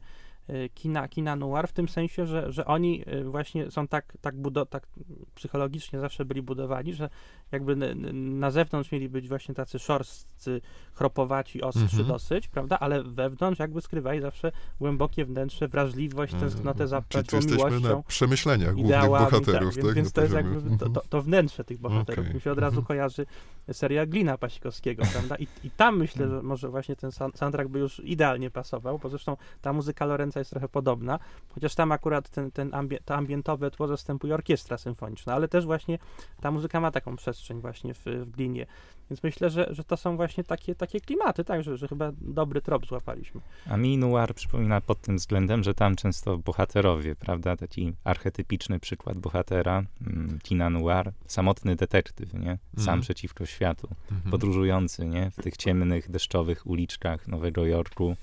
y, 0.49 0.69
kina, 0.73 1.07
kina 1.07 1.35
noir, 1.35 1.67
w 1.67 1.73
tym 1.73 1.89
sensie, 1.89 2.25
że, 2.25 2.51
że 2.51 2.65
oni 2.65 3.03
y, 3.13 3.23
właśnie 3.23 3.71
są 3.71 3.87
tak, 3.87 4.17
tak, 4.21 4.35
budo, 4.41 4.65
tak 4.65 4.87
psychologicznie 5.35 5.99
zawsze 5.99 6.25
byli 6.25 6.41
budowani, 6.41 6.93
że 6.93 7.09
jakby 7.51 7.75
na 8.13 8.51
zewnątrz 8.51 8.91
mieli 8.91 9.09
być 9.09 9.27
właśnie 9.27 9.55
tacy 9.55 9.79
szorstcy, 9.79 10.61
chropowaci, 10.93 11.61
ostrzy 11.61 11.81
Mhm. 11.83 12.07
dosyć, 12.07 12.47
prawda, 12.47 12.79
ale 12.79 13.03
wewnątrz 13.03 13.59
jakby 13.59 13.81
skrywali 13.81 14.21
zawsze 14.21 14.51
głębokie 14.79 15.25
wnętrze, 15.25 15.67
wrażliwość, 15.67 16.33
tęsknotę 16.39 16.87
za. 16.87 17.03
Czyli 17.09 17.23
tu 17.23 17.35
jesteśmy 17.35 17.65
miłością. 17.69 17.97
na 17.97 18.03
przemyśleniach 18.03 18.73
głównych 18.73 18.85
ideałami, 18.85 19.25
bohaterów, 19.25 19.75
tak, 19.75 19.83
tak? 19.83 19.83
więc, 19.83 19.95
więc 19.95 20.11
to 20.11 20.21
jest 20.23 20.35
jakby 20.35 20.77
to, 20.77 20.89
to, 20.89 21.01
to 21.09 21.21
wnętrze 21.21 21.63
tych 21.63 21.77
bohaterów. 21.77 22.25
Okej. 22.25 22.35
Mi 22.35 22.41
się 22.41 22.51
od 22.51 22.59
razu 22.59 22.79
Mhm. 22.79 22.85
kojarzy 22.85 23.25
seria 23.71 24.05
Glina 24.05 24.37
Pasikowskiego, 24.37 25.03
prawda? 25.13 25.35
I, 25.35 25.47
I 25.63 25.71
tam 25.71 25.97
myślę, 25.97 26.27
że 26.29 26.43
może 26.43 26.69
właśnie 26.69 26.95
ten 26.95 27.09
sound- 27.09 27.37
soundtrack 27.37 27.69
by 27.69 27.79
już 27.79 27.99
idealnie 27.99 28.49
pasował, 28.51 28.99
bo 28.99 29.09
zresztą 29.09 29.37
ta 29.61 29.73
muzyka 29.73 30.05
Lorenza 30.05 30.39
jest 30.39 30.49
trochę 30.51 30.69
podobna, 30.69 31.19
chociaż 31.53 31.75
tam 31.75 31.91
akurat 31.91 32.29
ten, 32.29 32.51
ten 32.51 32.73
ambie, 32.73 32.99
to 33.05 33.15
ambientowe 33.15 33.71
tło 33.71 33.87
zastępuje 33.87 34.33
orkiestra 34.33 34.77
symfoniczna, 34.77 35.33
ale 35.33 35.47
też 35.47 35.65
właśnie 35.65 35.99
ta 36.41 36.51
muzyka 36.51 36.79
ma 36.79 36.91
taką 36.91 37.15
przestrzeń 37.15 37.61
właśnie 37.61 37.93
w, 37.93 37.99
w 38.05 38.29
Glinie. 38.29 38.65
Więc 39.09 39.23
myślę, 39.23 39.49
że, 39.49 39.67
że 39.71 39.83
to 39.83 39.97
są 39.97 40.15
właśnie 40.15 40.43
takie, 40.43 40.75
takie 40.75 41.01
klimaty, 41.01 41.43
tak, 41.43 41.63
że, 41.63 41.77
że 41.77 41.87
chyba 41.87 42.11
dobry 42.21 42.61
trop 42.61 42.85
złapaliśmy. 42.85 43.41
A 43.69 43.77
mi 43.77 43.97
noir 43.97 44.35
przypomina 44.35 44.81
pod 44.81 45.01
tym 45.01 45.17
względem, 45.17 45.63
że 45.63 45.73
tam 45.73 45.95
często 45.95 46.37
bohaterowie, 46.37 47.15
prawda, 47.15 47.57
taki 47.57 47.93
archetypiczny 48.03 48.79
przykład 48.79 49.17
bohatera, 49.17 49.83
mm, 50.07 50.39
kina 50.43 50.69
noir, 50.69 51.11
samotny 51.27 51.75
detektyw, 51.75 52.33
nie? 52.33 52.57
Sam 52.75 52.79
Mhm. 52.79 53.01
przeciwko 53.01 53.45
światu, 53.45 53.87
Mhm. 54.11 54.31
podróżujący, 54.31 55.05
nie? 55.05 55.31
W 55.31 55.35
tych 55.43 55.57
ciemnych, 55.57 56.11
deszczowych 56.11 56.67
uliczkach 56.67 57.27
Nowego 57.27 57.65
Jorku, 57.65 58.15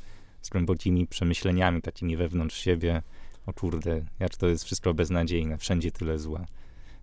z 0.43 0.51
głębokimi 0.51 1.07
przemyśleniami 1.07 1.83
takimi 1.83 2.17
wewnątrz 2.17 2.57
siebie. 2.57 3.03
O 3.47 3.53
kurde, 3.53 4.05
jak 4.19 4.37
to 4.37 4.47
jest 4.47 4.65
wszystko 4.65 4.95
beznadziejne, 4.95 5.59
wszędzie 5.59 5.91
tyle 5.91 6.19
zła. 6.19 6.47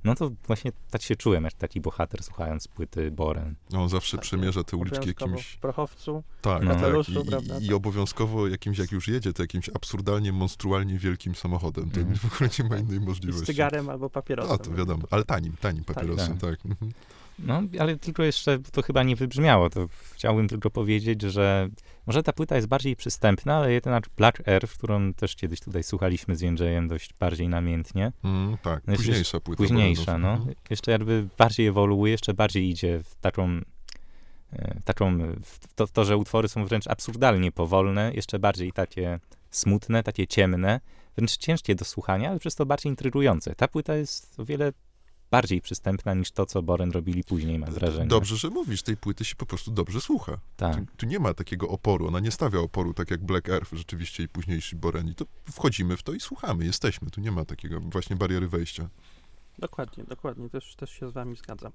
No 0.04 0.16
to 0.16 0.32
właśnie 0.48 0.72
tak 0.92 1.02
się 1.02 1.16
czułem, 1.16 1.44
jak 1.44 1.54
taki 1.54 1.82
bohater, 1.82 2.24
słuchając 2.24 2.68
płyty 2.68 3.12
Boren. 3.12 3.56
On 3.74 3.90
zawsze 3.90 4.18
Takie 4.18 4.28
przemierza 4.28 4.64
te 4.64 4.78
uliczki 4.78 5.08
jakimś... 5.08 5.48
W 5.48 5.58
prochowcu. 5.60 6.24
Tak, 6.42 6.64
No. 6.64 6.76
tak. 6.76 7.10
I, 7.10 7.30
prawda, 7.30 7.58
i, 7.60 7.68
tak. 7.68 7.76
obowiązkowo 7.76 8.48
jakimś, 8.48 8.78
jak 8.78 8.92
już 8.92 9.08
jedzie, 9.08 9.34
to 9.34 9.44
jakimś 9.44 9.70
absurdalnie, 9.70 10.32
monstrualnie 10.32 10.98
wielkim 11.00 11.36
samochodem. 11.36 11.92
To 11.92 12.00
Mhm. 12.00 12.18
w 12.18 12.26
ogóle 12.36 12.50
nie 12.60 12.70
ma 12.70 12.78
innej 12.78 12.98
I 12.98 13.02
z 13.02 13.06
możliwości. 13.06 13.46
cygarem 13.46 13.90
albo 13.90 14.10
papierosem. 14.10 14.54
A, 14.56 14.58
to 14.58 14.72
wiadomo, 14.72 15.04
ale 15.12 15.24
tanim, 15.24 15.54
tanim 15.62 15.84
papierosem, 15.84 16.38
tak. 16.38 16.62
tak. 16.62 16.76
No, 17.40 17.64
ale 17.80 17.98
tylko 17.98 18.24
jeszcze 18.24 18.60
to 18.72 18.82
chyba 18.82 19.04
nie 19.04 19.16
wybrzmiało. 19.16 19.70
To 19.70 19.88
chciałbym 20.14 20.48
tylko 20.48 20.70
powiedzieć, 20.70 21.22
że 21.22 21.70
może 22.08 22.24
ta 22.24 22.34
płyta 22.34 22.56
jest 22.56 22.68
bardziej 22.68 22.96
przystępna, 22.96 23.56
ale 23.56 23.72
jednak 23.72 24.10
Black 24.18 24.48
Earth, 24.48 24.74
którą 24.78 25.14
też 25.14 25.36
kiedyś 25.36 25.60
tutaj 25.60 25.84
słuchaliśmy 25.84 26.36
z 26.36 26.42
Jędrzejem 26.42 26.88
dość 26.88 27.14
bardziej 27.20 27.50
namiętnie. 27.50 28.12
Mm, 28.24 28.58
tak, 28.58 28.84
No 28.88 28.96
późniejsza 28.96 29.40
płyta. 29.40 29.58
Późniejsza, 29.64 30.18
no. 30.18 30.34
Mhm. 30.34 30.56
Jeszcze 30.70 30.92
jakby 30.92 31.28
bardziej 31.38 31.68
ewoluuje, 31.68 32.12
jeszcze 32.12 32.34
bardziej 32.34 32.70
idzie 32.70 33.04
w 33.04 33.16
taką 33.16 33.62
e, 34.54 34.80
taką, 34.86 35.18
to, 35.76 35.88
to, 35.88 36.06
że 36.06 36.18
utwory 36.18 36.48
są 36.48 36.66
wręcz 36.66 36.88
absurdalnie 36.88 37.52
powolne, 37.52 38.12
jeszcze 38.14 38.40
bardziej 38.40 38.72
takie 38.72 39.20
smutne, 39.52 40.04
takie 40.04 40.28
ciemne, 40.28 40.80
wręcz 41.16 41.38
ciężkie 41.38 41.76
do 41.76 41.86
słuchania, 41.86 42.30
ale 42.30 42.40
przez 42.40 42.56
to 42.56 42.66
bardziej 42.66 42.90
intrygujące. 42.90 43.56
Ta 43.56 43.68
płyta 43.68 43.96
jest 43.96 44.40
o 44.40 44.46
wiele 44.46 44.72
bardziej 45.32 45.62
przystępna 45.62 46.14
niż 46.14 46.32
to, 46.32 46.46
co 46.46 46.62
Boren 46.64 46.92
robili 46.92 47.24
później, 47.24 47.60
mam 47.60 47.72
wrażenie. 47.74 48.08
Dobrze, 48.08 48.38
że 48.38 48.50
mówisz, 48.50 48.82
tej 48.84 48.98
płyty 48.98 49.26
się 49.26 49.36
po 49.36 49.46
prostu 49.46 49.72
dobrze 49.72 50.02
słucha. 50.02 50.38
Tak. 50.58 50.76
Tu, 50.76 50.86
tu 50.98 51.06
nie 51.06 51.20
ma 51.20 51.34
takiego 51.34 51.70
oporu, 51.70 52.08
ona 52.08 52.20
nie 52.20 52.32
stawia 52.32 52.60
oporu, 52.60 52.94
tak 52.94 53.12
jak 53.12 53.26
Black 53.26 53.50
Earth 53.50 53.74
rzeczywiście 53.74 54.24
i 54.24 54.28
późniejsi 54.28 54.76
Boreni. 54.76 55.16
To 55.16 55.26
wchodzimy 55.52 55.98
w 55.98 56.04
to 56.04 56.14
i 56.14 56.20
słuchamy, 56.20 56.66
jesteśmy. 56.66 57.10
Tu 57.10 57.22
nie 57.22 57.32
ma 57.32 57.46
takiego 57.46 57.80
właśnie 57.80 58.16
bariery 58.16 58.48
wejścia. 58.48 58.90
Dokładnie, 59.60 60.04
dokładnie, 60.04 60.50
też, 60.50 60.76
też 60.76 60.90
się 60.90 61.10
z 61.10 61.14
wami 61.14 61.36
zgadzam. 61.36 61.72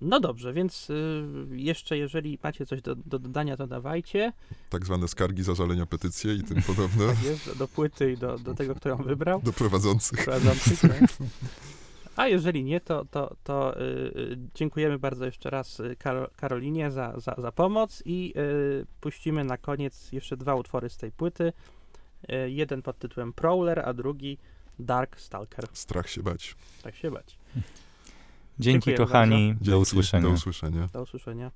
No 0.00 0.20
dobrze, 0.20 0.52
więc 0.52 0.90
y, 0.90 1.24
jeszcze 1.50 1.98
jeżeli 1.98 2.38
macie 2.42 2.66
coś 2.66 2.82
do, 2.82 2.94
do 2.94 3.18
dodania, 3.18 3.56
to 3.56 3.66
dawajcie. 3.66 4.32
Tak 4.70 4.86
zwane 4.86 5.08
skargi, 5.08 5.42
zażalenia, 5.42 5.86
petycje 5.86 6.34
i 6.34 6.42
tym 6.42 6.62
podobne 6.66 7.06
Tak 7.06 7.22
jest, 7.22 7.46
do, 7.46 7.54
do 7.54 7.68
płyty 7.68 8.12
i 8.12 8.16
do, 8.16 8.38
do 8.38 8.54
tego, 8.54 8.74
kto 8.74 8.88
ją 8.88 8.96
wybrał. 8.96 9.40
do 9.42 9.52
prowadzących. 9.52 10.24
prowadzących. 10.24 10.80
tak. 10.80 11.00
A 12.16 12.28
jeżeli 12.28 12.64
nie, 12.64 12.80
to, 12.80 13.04
to, 13.04 13.36
to 13.44 13.80
y, 13.80 13.82
y, 13.82 14.38
dziękujemy 14.54 14.98
bardzo 14.98 15.24
jeszcze 15.24 15.50
raz 15.50 15.80
y, 15.80 15.96
Karo, 15.98 16.30
Karolinie 16.36 16.90
za, 16.90 17.20
za, 17.20 17.34
za 17.38 17.52
pomoc 17.52 18.02
i 18.06 18.32
y, 18.36 18.86
puścimy 19.00 19.44
na 19.44 19.56
koniec 19.56 20.12
jeszcze 20.12 20.36
dwa 20.36 20.54
utwory 20.54 20.88
z 20.88 20.96
tej 20.96 21.12
płyty. 21.12 21.52
Y, 22.32 22.50
jeden 22.50 22.82
pod 22.82 22.98
tytułem 22.98 23.32
Prowler, 23.32 23.82
a 23.84 23.92
drugi 23.92 24.38
Dark 24.78 25.20
Stalker. 25.20 25.64
Strach 25.72 26.08
się 26.08 26.22
bać. 26.22 26.56
Tak 26.82 26.96
się 26.96 27.10
bać. 27.10 27.38
Dzięki, 27.54 27.66
Dziękuję 28.58 28.96
kochani. 28.96 29.54
Do 29.60 29.78
usłyszenia. 29.78 30.28
Do 30.28 30.34
usłyszenia. 30.34 30.88
Do 30.92 31.02
usłyszenia. 31.02 31.50